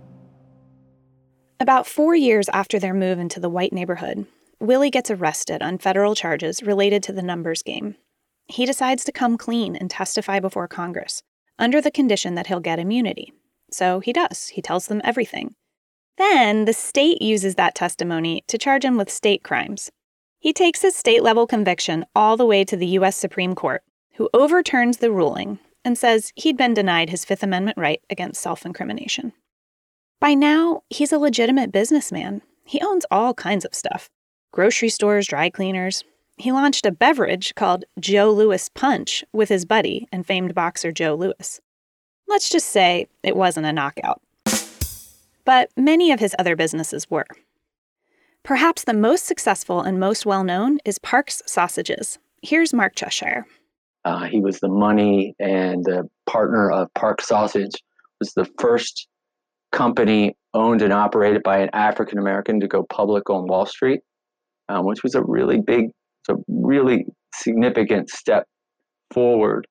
[1.59, 4.25] About four years after their move into the white neighborhood,
[4.61, 7.97] Willie gets arrested on federal charges related to the numbers game.
[8.47, 11.23] He decides to come clean and testify before Congress,
[11.59, 13.33] under the condition that he'll get immunity.
[13.73, 14.49] So he does.
[14.49, 15.57] He tells them everything.
[16.17, 19.91] Then the state uses that testimony to charge him with state crimes.
[20.39, 23.17] He takes his state level conviction all the way to the U.S.
[23.17, 23.83] Supreme Court,
[24.15, 28.65] who overturns the ruling and says he'd been denied his Fifth Amendment right against self
[28.65, 29.33] incrimination.
[30.21, 32.43] By now, he's a legitimate businessman.
[32.65, 34.09] He owns all kinds of stuff
[34.53, 36.05] grocery stores, dry cleaners.
[36.37, 41.17] He launched a beverage called Joe Louis Punch with his buddy and famed boxer Joe
[41.17, 41.61] Louis.
[42.29, 44.23] Let's just say it wasn't a knockout
[45.49, 47.25] but many of his other businesses were.
[48.43, 52.19] Perhaps the most successful and most well known is Parks Sausages.
[52.43, 53.47] Here's Mark Cheshire.
[54.05, 57.83] Uh, he was the money and the partner of Park Sausage.
[58.21, 59.07] Was the first
[59.71, 64.01] company owned and operated by an African American to go public on Wall Street,
[64.69, 65.91] um, which was a really big,
[66.29, 68.47] a really significant step
[69.13, 69.67] forward.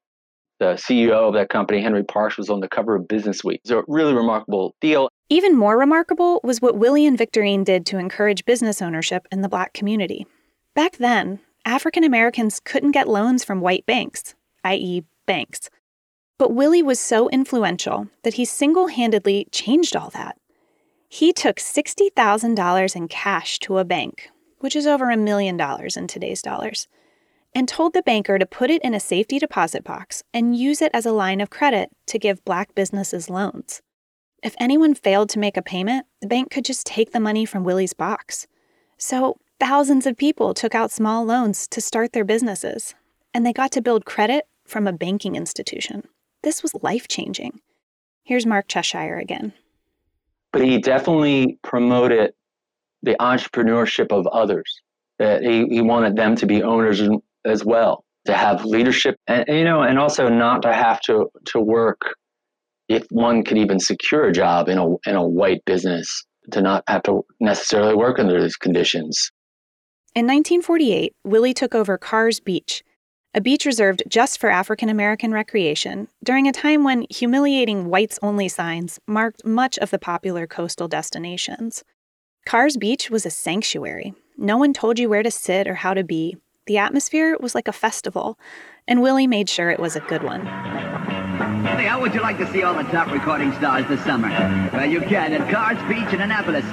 [0.59, 3.61] The CEO of that company, Henry Parks, was on the cover of Business Week.
[3.63, 5.09] It's a really remarkable deal.
[5.29, 9.49] Even more remarkable was what Willie and Victorine did to encourage business ownership in the
[9.49, 10.25] black community.
[10.73, 15.69] Back then, African Americans couldn't get loans from white banks, i.e., banks.
[16.39, 20.37] But Willie was so influential that he single handedly changed all that.
[21.09, 26.07] He took $60,000 in cash to a bank, which is over a million dollars in
[26.07, 26.87] today's dollars,
[27.53, 30.91] and told the banker to put it in a safety deposit box and use it
[30.93, 33.81] as a line of credit to give black businesses loans.
[34.41, 37.65] If anyone failed to make a payment, the bank could just take the money from
[37.65, 38.47] Willie's box.
[38.97, 42.95] So thousands of people took out small loans to start their businesses,
[43.33, 46.07] and they got to build credit from a banking institution.
[46.43, 47.59] This was life changing.
[48.23, 49.53] Here's Mark Cheshire again.
[50.51, 52.33] But he definitely promoted
[53.03, 54.81] the entrepreneurship of others.
[55.19, 57.01] That he, he wanted them to be owners
[57.45, 61.59] as well, to have leadership, and you know, and also not to have to to
[61.59, 62.15] work
[62.87, 66.83] if one could even secure a job in a in a white business to not
[66.87, 69.31] have to necessarily work under those conditions.
[70.17, 72.83] In 1948, Willie took over Carr's Beach,
[73.35, 78.47] a beach reserved just for African American recreation during a time when humiliating whites only
[78.47, 81.83] signs marked much of the popular coastal destinations.
[82.47, 84.15] Carr's Beach was a sanctuary.
[84.35, 86.35] No one told you where to sit or how to be.
[86.65, 88.39] The atmosphere was like a festival,
[88.87, 90.47] and Willie made sure it was a good one.
[91.65, 94.29] How would you like to see all the top recording stars this summer?
[94.71, 96.65] Well, you can at Carr's Beach in Annapolis.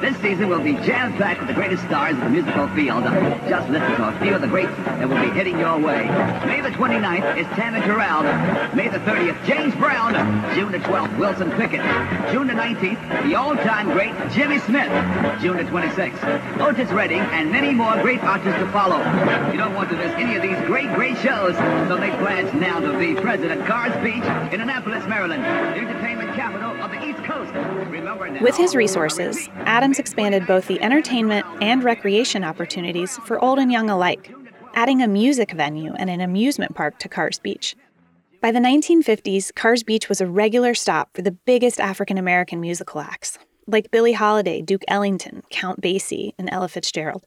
[0.00, 3.04] This season will be jam-packed with the greatest stars of the musical field.
[3.48, 6.06] Just listen to a few of the greats that will be hitting your way.
[6.46, 8.22] May the 29th is Tammy Terrell.
[8.74, 10.14] May the 30th, James Brown.
[10.54, 11.82] June the 12th, Wilson Pickett.
[12.32, 14.90] June the 19th, the all-time great Jimmy Smith.
[15.40, 18.98] June the 26th, Otis Redding, and many more great artists to follow.
[19.52, 21.54] You don't want to miss any of these great, great shows,
[21.88, 24.24] so make plans now to be present at Carr's Beach
[24.82, 28.42] Annapolis, Maryland, the entertainment capital of the East Coast.
[28.42, 33.90] With his resources, Adams expanded both the entertainment and recreation opportunities for old and young
[33.90, 34.34] alike,
[34.74, 37.76] adding a music venue and an amusement park to Carrs Beach.
[38.40, 43.00] By the 1950s, Carrs Beach was a regular stop for the biggest African American musical
[43.00, 47.24] acts, like Billie Holiday, Duke Ellington, Count Basie, and Ella Fitzgerald.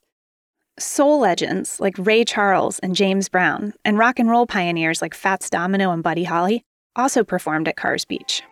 [0.78, 5.50] Soul legends like Ray Charles and James Brown, and rock and roll pioneers like Fats
[5.50, 6.66] Domino and Buddy Holly
[6.96, 8.44] also performed at Carrs Beach.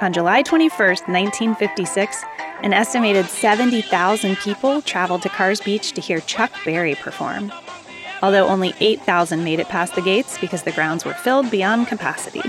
[0.00, 2.24] On July 21, 1956,
[2.62, 7.52] an estimated 70,000 people traveled to Carrs Beach to hear Chuck Berry perform.
[8.20, 12.42] Although only 8,000 made it past the gates because the grounds were filled beyond capacity.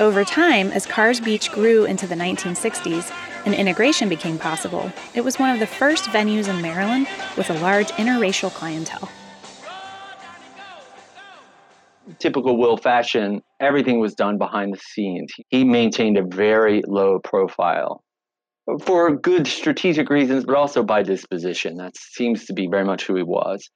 [0.00, 3.14] Over time, as Carrs Beach grew into the 1960s
[3.46, 7.06] and integration became possible, it was one of the first venues in Maryland
[7.36, 9.08] with a large interracial clientele.
[12.18, 15.32] Typical Will fashion, everything was done behind the scenes.
[15.48, 18.02] He maintained a very low profile
[18.82, 21.76] for good strategic reasons, but also by disposition.
[21.76, 23.68] That seems to be very much who he was.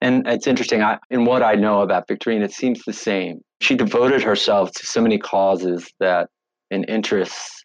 [0.00, 3.40] And it's interesting, I, in what I know about Victorine, it seems the same.
[3.60, 6.28] She devoted herself to so many causes that
[6.72, 7.62] and interests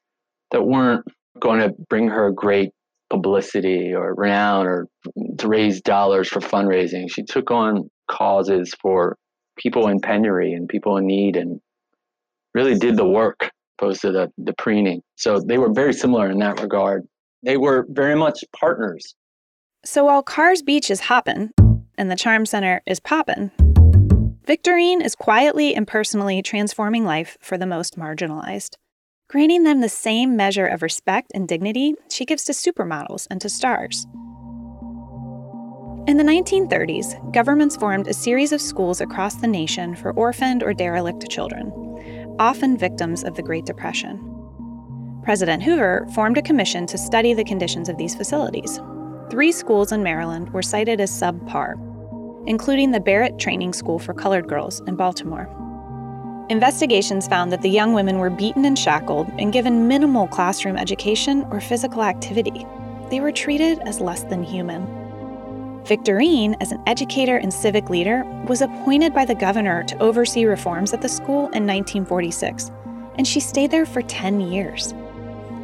[0.52, 1.04] that weren't
[1.40, 2.70] going to bring her great
[3.10, 4.88] publicity or renown or
[5.40, 7.10] to raise dollars for fundraising.
[7.10, 9.18] She took on causes for
[9.58, 11.60] people in penury and people in need and
[12.54, 15.02] really did the work opposed to the, the preening.
[15.16, 17.08] So they were very similar in that regard.
[17.44, 19.16] They were very much partners.
[19.86, 21.54] So while Carrs Beach is hoppin'
[21.98, 23.52] and the Charm Center is poppin',
[24.46, 28.76] Victorine is quietly and personally transforming life for the most marginalized,
[29.30, 33.50] granting them the same measure of respect and dignity she gives to supermodels and to
[33.50, 34.08] stars.
[36.08, 40.74] In the 1930s, governments formed a series of schools across the nation for orphaned or
[40.74, 41.70] derelict children,
[42.40, 44.18] often victims of the Great Depression.
[45.22, 48.80] President Hoover formed a commission to study the conditions of these facilities.
[49.30, 51.76] Three schools in Maryland were cited as subpar,
[52.48, 55.50] including the Barrett Training School for Colored Girls in Baltimore.
[56.50, 61.46] Investigations found that the young women were beaten and shackled and given minimal classroom education
[61.52, 62.66] or physical activity.
[63.10, 65.07] They were treated as less than human.
[65.88, 70.94] Victorine, as an educator and civic leader, was appointed by the governor to oversee reforms
[70.94, 72.72] at the school in 1946,
[73.18, 74.94] and she stayed there for 10 years.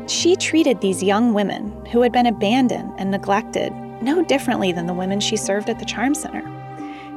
[0.07, 4.93] She treated these young women who had been abandoned and neglected no differently than the
[4.93, 6.49] women she served at the Charm Center.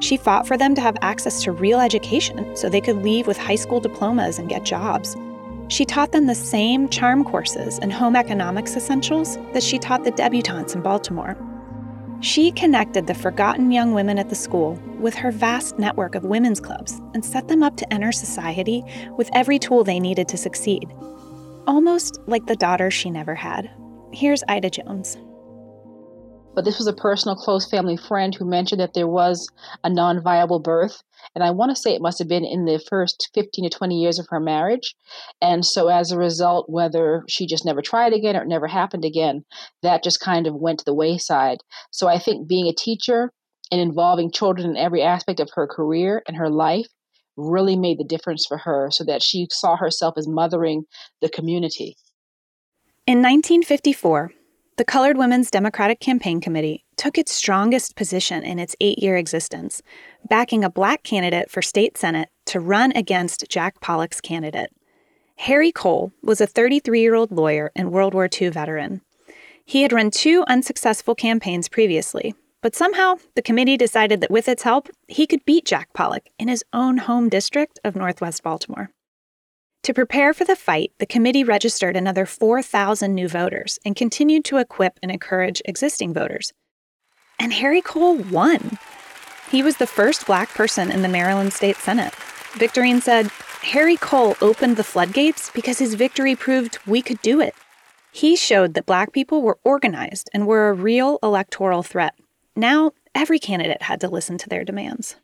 [0.01, 3.39] She fought for them to have access to real education so they could leave with
[3.39, 5.17] high school diplomas and get jobs.
[5.69, 10.11] She taught them the same charm courses and home economics essentials that she taught the
[10.11, 11.37] debutantes in Baltimore.
[12.27, 16.61] She connected the forgotten young women at the school with her vast network of women's
[16.61, 18.83] clubs and set them up to enter society
[19.17, 20.93] with every tool they needed to succeed.
[21.69, 23.71] Almost like the daughter she never had.
[24.13, 25.17] Here's Ida Jones.
[26.57, 29.47] But this was a personal, close family friend who mentioned that there was
[29.85, 31.03] a non viable birth.
[31.35, 34.01] And I want to say it must have been in the first 15 to 20
[34.01, 34.95] years of her marriage.
[35.43, 39.05] And so, as a result, whether she just never tried again or it never happened
[39.05, 39.45] again,
[39.83, 41.59] that just kind of went to the wayside.
[41.91, 43.33] So, I think being a teacher
[43.71, 46.87] and involving children in every aspect of her career and her life
[47.37, 50.85] really made the difference for her so that she saw herself as mothering
[51.21, 51.97] the community.
[53.07, 54.33] In 1954,
[54.77, 59.81] the Colored Women's Democratic Campaign Committee took its strongest position in its eight year existence,
[60.29, 64.71] backing a black candidate for state senate to run against Jack Pollock's candidate.
[65.39, 69.01] Harry Cole was a 33 year old lawyer and World War II veteran.
[69.65, 74.63] He had run two unsuccessful campaigns previously, but somehow the committee decided that with its
[74.63, 78.91] help, he could beat Jack Pollock in his own home district of Northwest Baltimore.
[79.87, 84.57] To prepare for the fight, the committee registered another 4,000 new voters and continued to
[84.57, 86.53] equip and encourage existing voters.
[87.39, 88.81] And Harry Cole won.
[89.49, 92.13] He was the first black person in the Maryland State Senate.
[92.55, 93.29] Victorine said,
[93.63, 97.55] Harry Cole opened the floodgates because his victory proved we could do it.
[98.11, 102.15] He showed that black people were organized and were a real electoral threat.
[102.57, 105.15] Now, every candidate had to listen to their demands.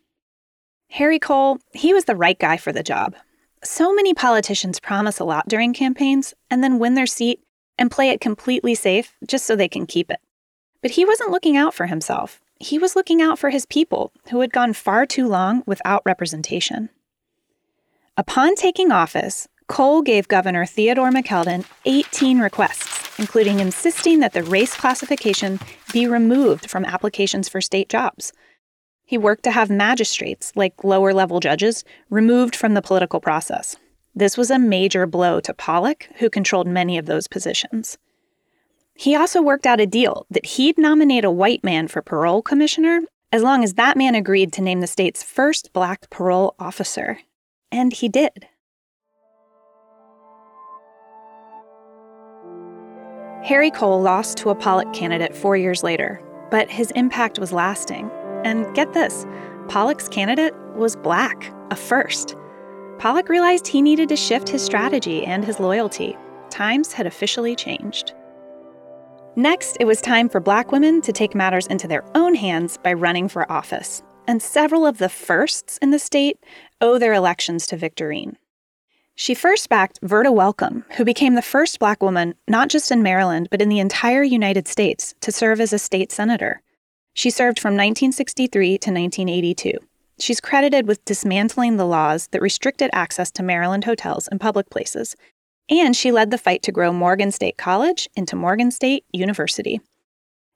[0.91, 3.17] Harry Cole, he was the right guy for the job,
[3.63, 7.39] So many politicians promise a lot during campaigns and then win their seat
[7.77, 10.19] and play it completely safe just so they can keep it.
[10.81, 12.41] But he wasn't looking out for himself.
[12.59, 16.89] He was looking out for his people, who had gone far too long without representation.
[18.17, 24.75] Upon taking office, Cole gave Governor Theodore McKeldin 18 requests, including insisting that the race
[24.75, 25.59] classification
[25.93, 28.33] be removed from applications for state jobs.
[29.05, 33.75] He worked to have magistrates, like lower level judges, removed from the political process.
[34.15, 37.97] This was a major blow to Pollock, who controlled many of those positions.
[38.95, 43.01] He also worked out a deal that he'd nominate a white man for parole commissioner
[43.31, 47.19] as long as that man agreed to name the state's first black parole officer.
[47.71, 48.47] And he did.
[53.43, 58.09] Harry Cole lost to a Pollock candidate four years later, but his impact was lasting.
[58.43, 59.25] And get this
[59.67, 62.35] Pollock's candidate was black, a first.
[62.99, 66.17] Pollock realized he needed to shift his strategy and his loyalty.
[66.49, 68.13] Times had officially changed.
[69.35, 72.93] Next, it was time for black women to take matters into their own hands by
[72.93, 74.03] running for office.
[74.27, 76.37] And several of the firsts in the state
[76.79, 78.35] owe their elections to Victorine.
[79.15, 83.47] She first backed Verda Welcome, who became the first black woman, not just in Maryland,
[83.51, 86.61] but in the entire United States, to serve as a state senator.
[87.13, 89.73] She served from 1963 to 1982.
[90.19, 95.15] She's credited with dismantling the laws that restricted access to Maryland hotels and public places,
[95.69, 99.79] and she led the fight to grow Morgan State College into Morgan State University.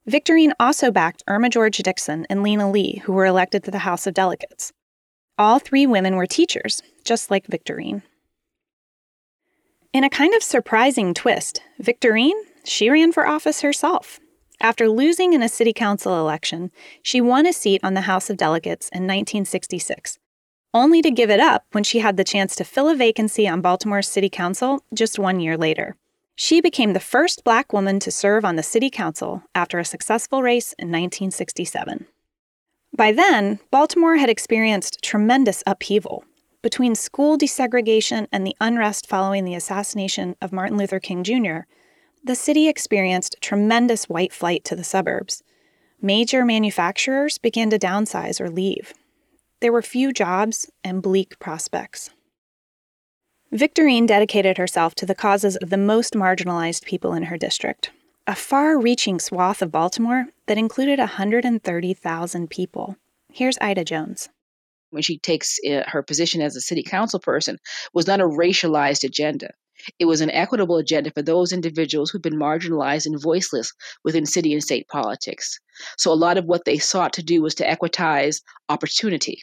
[0.07, 4.07] Victorine also backed Irma George Dixon and Lena Lee, who were elected to the House
[4.07, 4.71] of Delegates.
[5.37, 8.03] All three women were teachers, just like Victorine.
[9.93, 14.19] In a kind of surprising twist, Victorine, she ran for office herself.
[14.59, 16.71] After losing in a city council election,
[17.03, 20.17] she won a seat on the House of Delegates in 1966,
[20.73, 23.61] only to give it up when she had the chance to fill a vacancy on
[23.61, 25.95] Baltimore's city council just one year later.
[26.35, 30.41] She became the first black woman to serve on the city council after a successful
[30.43, 32.05] race in 1967.
[32.95, 36.23] By then, Baltimore had experienced tremendous upheaval.
[36.63, 41.61] Between school desegregation and the unrest following the assassination of Martin Luther King Jr.,
[42.27, 45.43] the city experienced tremendous white flight to the suburbs.
[46.01, 48.93] Major manufacturers began to downsize or leave.
[49.61, 52.11] There were few jobs and bleak prospects.
[53.51, 57.91] Victorine dedicated herself to the causes of the most marginalized people in her district,
[58.27, 62.97] a far reaching swath of Baltimore that included 130,000 people.
[63.31, 64.29] Here's Ida Jones.
[64.89, 67.57] When she takes uh, her position as a city council person,
[67.93, 69.51] was not a racialized agenda.
[69.99, 73.71] It was an equitable agenda for those individuals who've been marginalized and voiceless
[74.03, 75.59] within city and state politics.
[75.97, 79.41] So a lot of what they sought to do was to equitize opportunity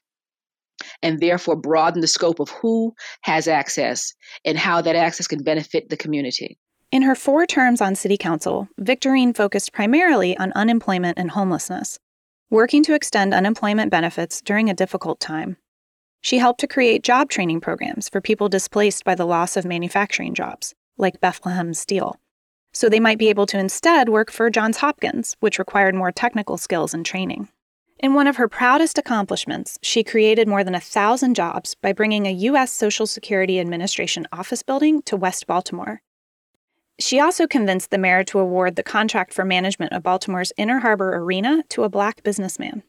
[1.02, 4.12] and therefore broaden the scope of who has access
[4.44, 6.58] and how that access can benefit the community.
[6.90, 11.98] In her four terms on city council, Victorine focused primarily on unemployment and homelessness,
[12.50, 15.56] working to extend unemployment benefits during a difficult time.
[16.24, 20.32] She helped to create job training programs for people displaced by the loss of manufacturing
[20.32, 22.18] jobs, like Bethlehem Steel.
[22.72, 26.56] So they might be able to instead work for Johns Hopkins, which required more technical
[26.56, 27.48] skills and training.
[27.98, 32.26] In one of her proudest accomplishments, she created more than a thousand jobs by bringing
[32.26, 32.72] a U.S.
[32.72, 36.00] Social Security Administration office building to West Baltimore.
[36.98, 41.16] She also convinced the mayor to award the contract for management of Baltimore's Inner Harbor
[41.16, 42.82] Arena to a black businessman.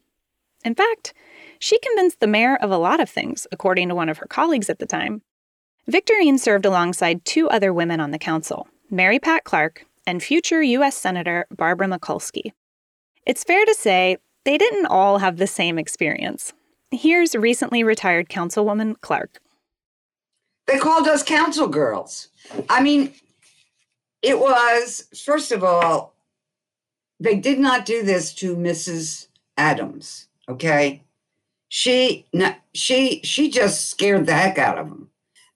[0.66, 1.14] In fact,
[1.60, 4.70] she convinced the mayor of a lot of things, according to one of her colleagues
[4.70, 5.22] at the time.
[5.90, 10.96] Victorine served alongside two other women on the council, Mary Pat Clark and future U.S.
[10.96, 12.52] Senator Barbara Mikulski.
[13.26, 16.54] It's fair to say they didn't all have the same experience.
[16.92, 19.40] Here's recently retired Councilwoman Clark.
[20.66, 22.30] They called us council girls.
[22.70, 23.14] I mean,
[24.24, 26.16] it was, first of all,
[27.20, 29.28] they did not do this to Mrs.
[29.58, 31.02] Adams, okay?
[31.68, 32.26] she
[32.74, 35.10] she she just scared the heck out of him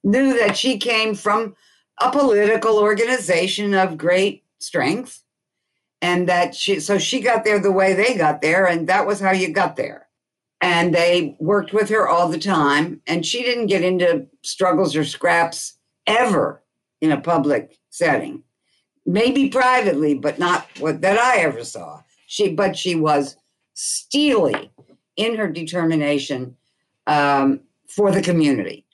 [0.04, 1.56] knew that she came from
[2.00, 5.24] a political organization of great strength
[6.02, 9.20] and that she so she got there the way they got there and that was
[9.20, 10.08] how you got there.
[10.62, 15.06] And they worked with her all the time and she didn't get into struggles or
[15.06, 16.62] scraps ever
[17.02, 18.44] in a public setting.
[19.06, 22.02] Maybe privately but not what that i ever saw.
[22.28, 23.36] She but she was
[23.82, 24.70] steely
[25.16, 26.54] in her determination
[27.08, 28.86] um, for the community.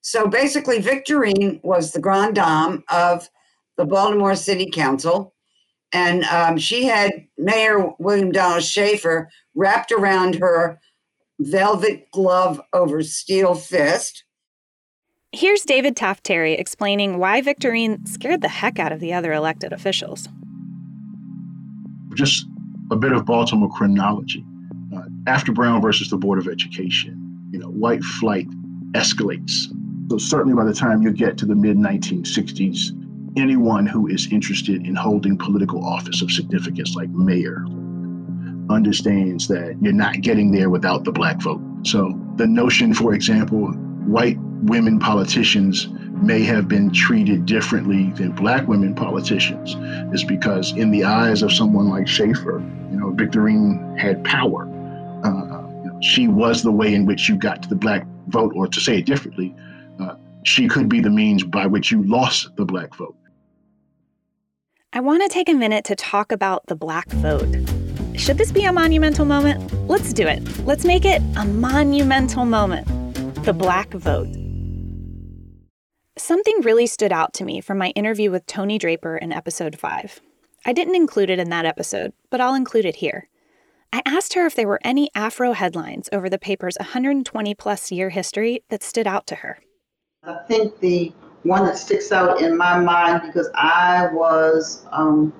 [0.00, 3.30] So basically, Victorine was the grand dame of
[3.76, 5.32] the Baltimore City Council,
[5.92, 10.80] and um, she had Mayor William Donald Schaefer wrapped around her
[11.38, 14.24] velvet glove over steel fist.
[15.30, 19.72] Here's David Taft Terry explaining why Victorine scared the heck out of the other elected
[19.72, 20.28] officials.
[22.14, 22.46] Just
[22.90, 24.44] a bit of Baltimore chronology.
[24.94, 28.46] Uh, after Brown versus the Board of Education, you know, white flight
[28.92, 29.72] escalates.
[30.10, 32.90] So certainly by the time you get to the mid 1960s,
[33.36, 37.64] anyone who is interested in holding political office of significance, like mayor,
[38.70, 41.60] understands that you're not getting there without the black vote.
[41.82, 43.68] So the notion, for example,
[44.06, 45.88] white women politicians
[46.24, 49.76] may have been treated differently than black women politicians
[50.14, 54.62] is because in the eyes of someone like Schaefer, you know, Victorine had power.
[55.24, 58.52] Uh, you know, she was the way in which you got to the black vote,
[58.56, 59.54] or to say it differently,
[60.00, 60.14] uh,
[60.44, 63.16] she could be the means by which you lost the black vote.
[64.92, 67.48] I want to take a minute to talk about the black vote.
[68.16, 69.88] Should this be a monumental moment?
[69.88, 70.40] Let's do it.
[70.64, 72.86] Let's make it a monumental moment.
[73.44, 74.28] The black vote.
[76.16, 80.20] Something really stood out to me from my interview with Toni Draper in episode 5.
[80.64, 83.28] I didn't include it in that episode, but I'll include it here.
[83.92, 88.10] I asked her if there were any Afro headlines over the paper's 120 plus year
[88.10, 89.58] history that stood out to her.
[90.22, 91.12] I think the
[91.42, 95.32] one that sticks out in my mind because I was um,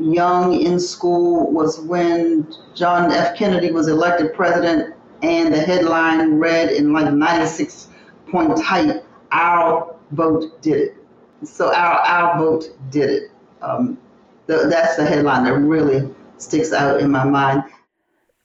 [0.00, 3.36] young in school was when John F.
[3.36, 7.88] Kennedy was elected president, and the headline read in like 96
[8.30, 10.96] point type our vote did it.
[11.44, 13.30] So our our vote did it.
[13.62, 13.98] Um,
[14.46, 16.08] that's the headline that really
[16.38, 17.64] sticks out in my mind.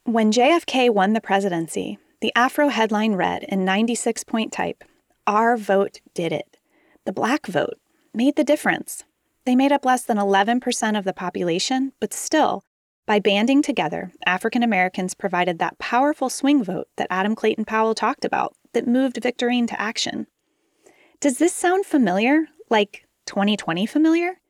[0.05, 4.84] When JFK won the presidency, the Afro headline read in 96 point type,
[5.25, 6.57] Our vote did it.
[7.05, 7.79] The black vote
[8.13, 9.03] made the difference.
[9.45, 12.63] They made up less than 11% of the population, but still,
[13.05, 18.23] by banding together, African Americans provided that powerful swing vote that Adam Clayton Powell talked
[18.23, 20.27] about that moved Victorine to action.
[21.24, 22.49] Does this sound familiar?
[22.69, 24.41] Like 2020 familiar?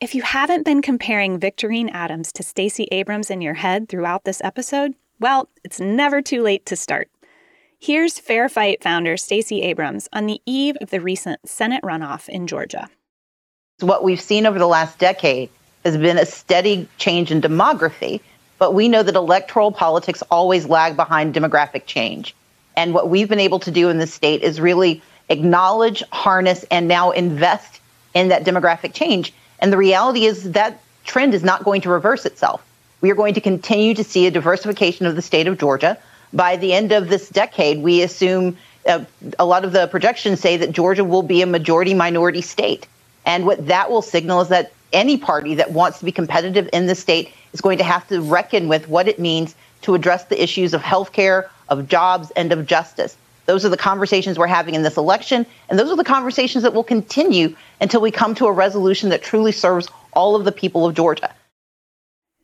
[0.00, 4.40] If you haven't been comparing Victorine Adams to Stacey Abrams in your head throughout this
[4.42, 7.08] episode, well, it's never too late to start.
[7.78, 12.48] Here's Fair Fight founder Stacey Abrams on the eve of the recent Senate runoff in
[12.48, 12.88] Georgia.
[13.78, 15.50] What we've seen over the last decade
[15.84, 18.20] has been a steady change in demography,
[18.58, 22.34] but we know that electoral politics always lag behind demographic change.
[22.76, 25.00] And what we've been able to do in this state is really
[25.32, 27.80] acknowledge, harness, and now invest
[28.14, 29.32] in that demographic change.
[29.58, 32.64] And the reality is that trend is not going to reverse itself.
[33.00, 35.98] We are going to continue to see a diversification of the state of Georgia.
[36.32, 38.56] By the end of this decade, we assume
[38.86, 39.04] uh,
[39.38, 42.86] a lot of the projections say that Georgia will be a majority minority state.
[43.24, 46.86] And what that will signal is that any party that wants to be competitive in
[46.86, 50.42] the state is going to have to reckon with what it means to address the
[50.42, 53.16] issues of health care, of jobs, and of justice.
[53.46, 56.74] Those are the conversations we're having in this election, and those are the conversations that
[56.74, 60.86] will continue until we come to a resolution that truly serves all of the people
[60.86, 61.34] of Georgia.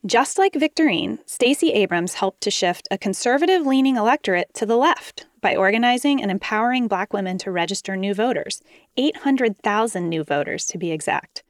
[0.06, 5.26] Just like Victorine, Stacey Abrams helped to shift a conservative leaning electorate to the left
[5.40, 8.62] by organizing and empowering black women to register new voters
[8.96, 11.42] 800,000 new voters to be exact.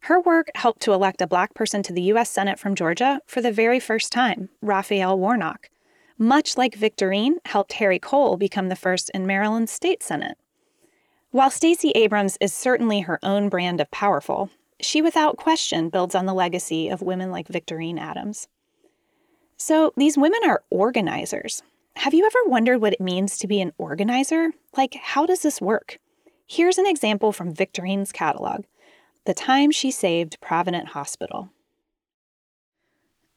[0.00, 2.30] Her work helped to elect a black person to the U.S.
[2.30, 5.70] Senate from Georgia for the very first time, Raphael Warnock
[6.18, 10.38] much like Victorine helped Harry Cole become the first in Maryland's state senate.
[11.30, 14.50] While Stacey Abrams is certainly her own brand of powerful,
[14.80, 18.48] she without question builds on the legacy of women like Victorine Adams.
[19.56, 21.62] So, these women are organizers.
[21.96, 24.52] Have you ever wondered what it means to be an organizer?
[24.76, 25.98] Like, how does this work?
[26.46, 28.64] Here's an example from Victorine's catalog
[29.24, 31.50] The Time She Saved Provident Hospital.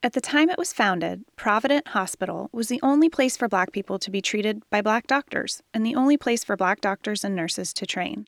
[0.01, 3.99] At the time it was founded, Provident Hospital was the only place for Black people
[3.99, 7.73] to be treated by Black doctors and the only place for Black doctors and nurses
[7.73, 8.25] to train.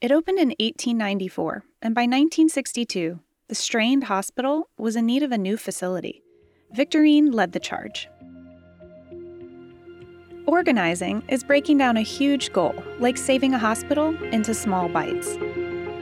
[0.00, 5.38] It opened in 1894, and by 1962, the strained hospital was in need of a
[5.38, 6.24] new facility.
[6.74, 8.08] Victorine led the charge.
[10.48, 15.38] Organizing is breaking down a huge goal, like saving a hospital, into small bites.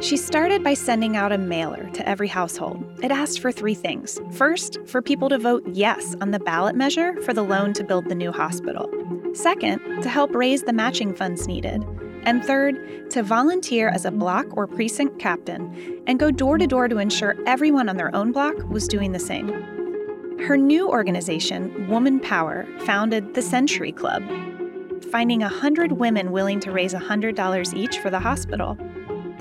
[0.02, 2.84] She started by sending out a mailer to every household.
[3.04, 4.20] It asked for three things.
[4.32, 8.08] First, for people to vote yes on the ballot measure for the loan to build
[8.08, 8.90] the new hospital.
[9.32, 11.84] Second, to help raise the matching funds needed.
[12.24, 16.88] And third, to volunteer as a block or precinct captain and go door to door
[16.88, 19.50] to ensure everyone on their own block was doing the same.
[20.40, 24.24] Her new organization, Woman Power, founded the Century Club,
[25.12, 28.76] finding 100 women willing to raise $100 each for the hospital.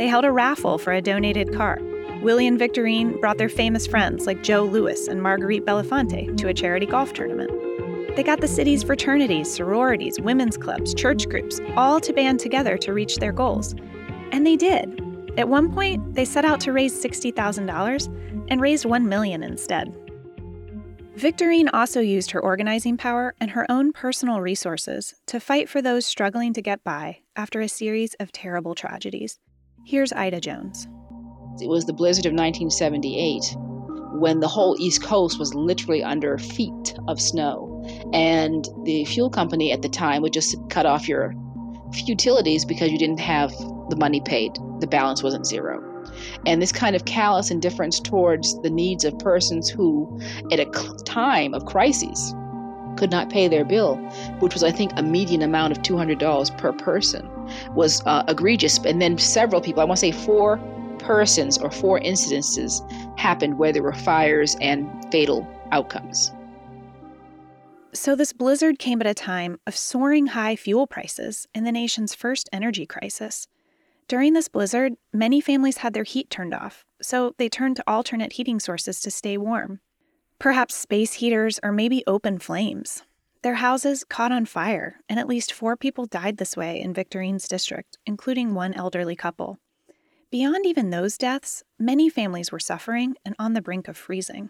[0.02, 1.78] They held a raffle for a donated car.
[2.24, 6.56] Willie and Victorine brought their famous friends like Joe Louis and Marguerite Belafonte to a
[6.56, 7.52] charity golf tournament.
[8.16, 12.94] They got the city's fraternities, sororities, women's clubs, church groups all to band together to
[12.94, 13.76] reach their goals.
[14.32, 15.00] And they did.
[15.38, 19.96] At one point, they set out to raise $60,000 and raised 1 million instead.
[21.16, 26.08] Victorine also used her organizing power and her own personal resources to fight for those
[26.08, 29.38] struggling to get by after a series of terrible tragedies.
[29.84, 30.88] Here's Ida Jones.
[31.60, 33.56] It was the blizzard of 1978
[34.14, 37.84] when the whole East Coast was literally under feet of snow.
[38.14, 41.34] And the fuel company at the time would just cut off your
[42.06, 43.52] utilities because you didn't have
[43.90, 44.54] the money paid.
[44.80, 45.88] The balance wasn't zero.
[46.46, 50.20] And this kind of callous indifference towards the needs of persons who,
[50.52, 50.66] at a
[51.06, 52.34] time of crises,
[52.98, 53.96] could not pay their bill,
[54.40, 57.28] which was, I think, a median amount of $200 per person,
[57.76, 58.78] was uh, egregious.
[58.80, 60.60] And then several people, I want to say four
[61.00, 62.82] persons or four incidences,
[63.18, 66.32] happened where there were fires and fatal outcomes.
[67.94, 72.16] So, this blizzard came at a time of soaring high fuel prices in the nation's
[72.16, 73.48] first energy crisis.
[74.08, 78.34] During this blizzard, many families had their heat turned off, so they turned to alternate
[78.34, 79.82] heating sources to stay warm.
[80.40, 83.04] Perhaps space heaters or maybe open flames.
[83.44, 87.48] Their houses caught on fire, and at least four people died this way in Victorine's
[87.48, 89.60] district, including one elderly couple.
[90.30, 94.50] Beyond even those deaths, many families were suffering and on the brink of freezing.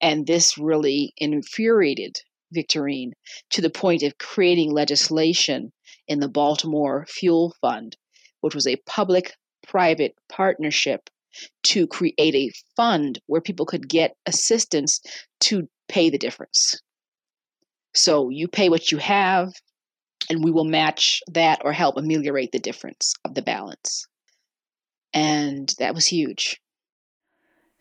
[0.00, 2.20] And this really infuriated
[2.54, 3.12] Victorine
[3.50, 5.72] to the point of creating legislation
[6.06, 7.96] in the Baltimore Fuel Fund
[8.40, 9.34] which was a public
[9.66, 11.10] private partnership
[11.62, 15.00] to create a fund where people could get assistance
[15.40, 16.80] to pay the difference.
[17.94, 19.52] So you pay what you have,
[20.30, 24.06] and we will match that or help ameliorate the difference of the balance.
[25.14, 26.60] And that was huge.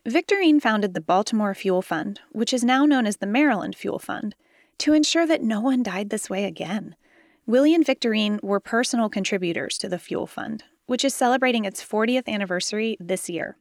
[0.07, 4.35] Victorine founded the Baltimore Fuel Fund, which is now known as the Maryland Fuel Fund,
[4.77, 6.95] to ensure that no one died this way again.
[7.45, 12.27] Willie and Victorine were personal contributors to the Fuel Fund, which is celebrating its 40th
[12.27, 13.57] anniversary this year.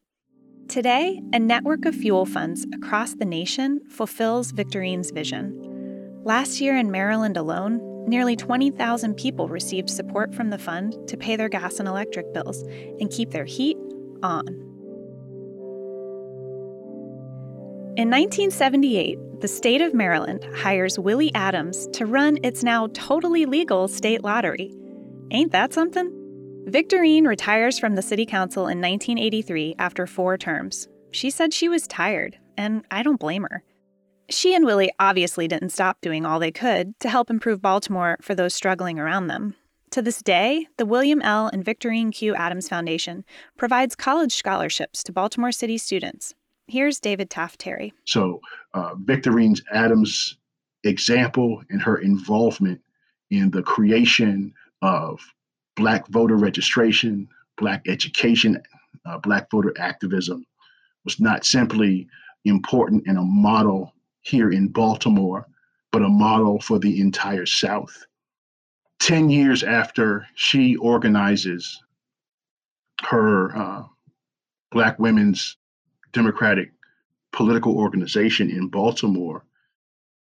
[0.68, 5.65] Today, a network of fuel funds across the nation fulfills Victorine's vision.
[6.26, 11.36] Last year in Maryland alone, nearly 20,000 people received support from the fund to pay
[11.36, 12.64] their gas and electric bills
[12.98, 13.76] and keep their heat
[14.24, 14.48] on.
[17.96, 23.86] In 1978, the state of Maryland hires Willie Adams to run its now totally legal
[23.86, 24.74] state lottery.
[25.30, 26.10] Ain't that something?
[26.66, 30.88] Victorine retires from the city council in 1983 after four terms.
[31.12, 33.62] She said she was tired, and I don't blame her.
[34.28, 38.34] She and Willie obviously didn't stop doing all they could to help improve Baltimore for
[38.34, 39.54] those struggling around them.
[39.92, 41.46] To this day, the William L.
[41.46, 42.34] and Victorine Q.
[42.34, 43.24] Adams Foundation
[43.56, 46.34] provides college scholarships to Baltimore City students
[46.68, 47.92] Here's David Taft Terry.
[48.06, 48.40] So,
[48.74, 50.36] uh, Victorine Adams'
[50.82, 52.80] example and her involvement
[53.30, 54.52] in the creation
[54.82, 55.20] of
[55.76, 58.60] Black voter registration, Black education,
[59.04, 60.44] uh, Black voter activism
[61.04, 62.08] was not simply
[62.44, 63.92] important and a model
[64.26, 65.46] here in Baltimore,
[65.92, 68.06] but a model for the entire South.
[69.00, 71.80] 10 years after she organizes
[73.02, 73.82] her uh,
[74.72, 75.56] Black women's
[76.12, 76.72] Democratic
[77.32, 79.44] political organization in Baltimore,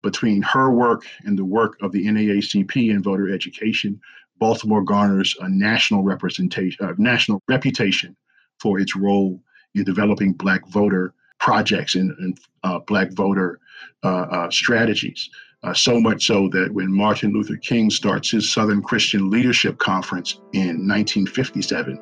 [0.02, 4.00] between her work and the work of the NAACP in voter education,
[4.38, 8.16] Baltimore garners a national representation, uh, national reputation
[8.60, 9.42] for its role
[9.74, 13.58] in developing Black voter projects and, and uh, Black voter
[14.04, 15.28] uh, uh strategies.
[15.62, 20.40] Uh, so much so that when Martin Luther King starts his Southern Christian Leadership Conference
[20.54, 22.00] in 1957,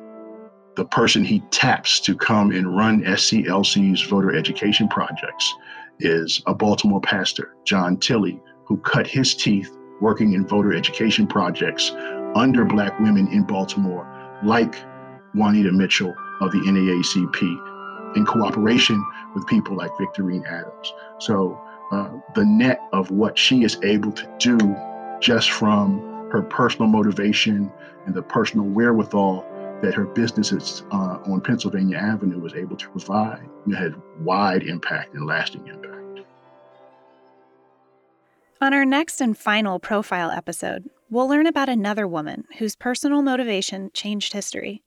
[0.75, 5.53] the person he taps to come and run SCLC's voter education projects
[5.99, 9.69] is a Baltimore pastor, John Tilley, who cut his teeth
[9.99, 11.91] working in voter education projects
[12.35, 14.07] under Black women in Baltimore,
[14.41, 14.75] like
[15.33, 17.68] Juanita Mitchell of the NAACP,
[18.15, 19.03] in cooperation
[19.35, 20.93] with people like Victorine Adams.
[21.19, 21.59] So
[21.91, 24.57] uh, the net of what she is able to do
[25.19, 25.99] just from
[26.31, 27.71] her personal motivation
[28.05, 29.45] and the personal wherewithal
[29.81, 35.13] that her businesses uh, on Pennsylvania Avenue was able to provide know, had wide impact
[35.13, 35.95] and lasting impact.
[38.61, 43.89] On our next and final profile episode, we'll learn about another woman whose personal motivation
[43.93, 44.83] changed history.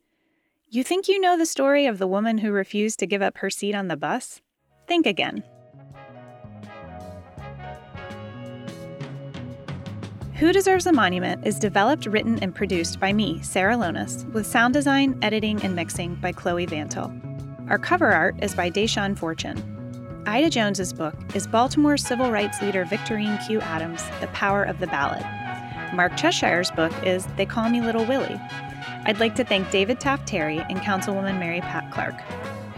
[0.74, 3.50] You think you know the story of the woman who refused to give up her
[3.50, 4.40] seat on the bus?
[4.88, 5.44] Think again.
[10.36, 14.72] Who Deserves a Monument is developed, written, and produced by me, Sarah Lonis, with sound
[14.72, 17.12] design, editing, and mixing by Chloe Vantil.
[17.68, 20.22] Our cover art is by Deshawn Fortune.
[20.26, 23.60] Ida Jones's book is Baltimore civil rights leader Victorine Q.
[23.60, 25.41] Adams' The Power of the Ballot.
[25.92, 28.40] Mark Cheshire's book is They Call Me Little Willie.
[29.04, 32.18] I'd like to thank David Taft Terry and Councilwoman Mary Pat Clark.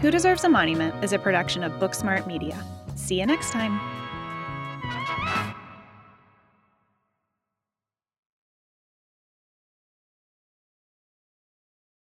[0.01, 2.61] Who Deserves a Monument is a production of Booksmart Media.
[2.95, 3.79] See you next time.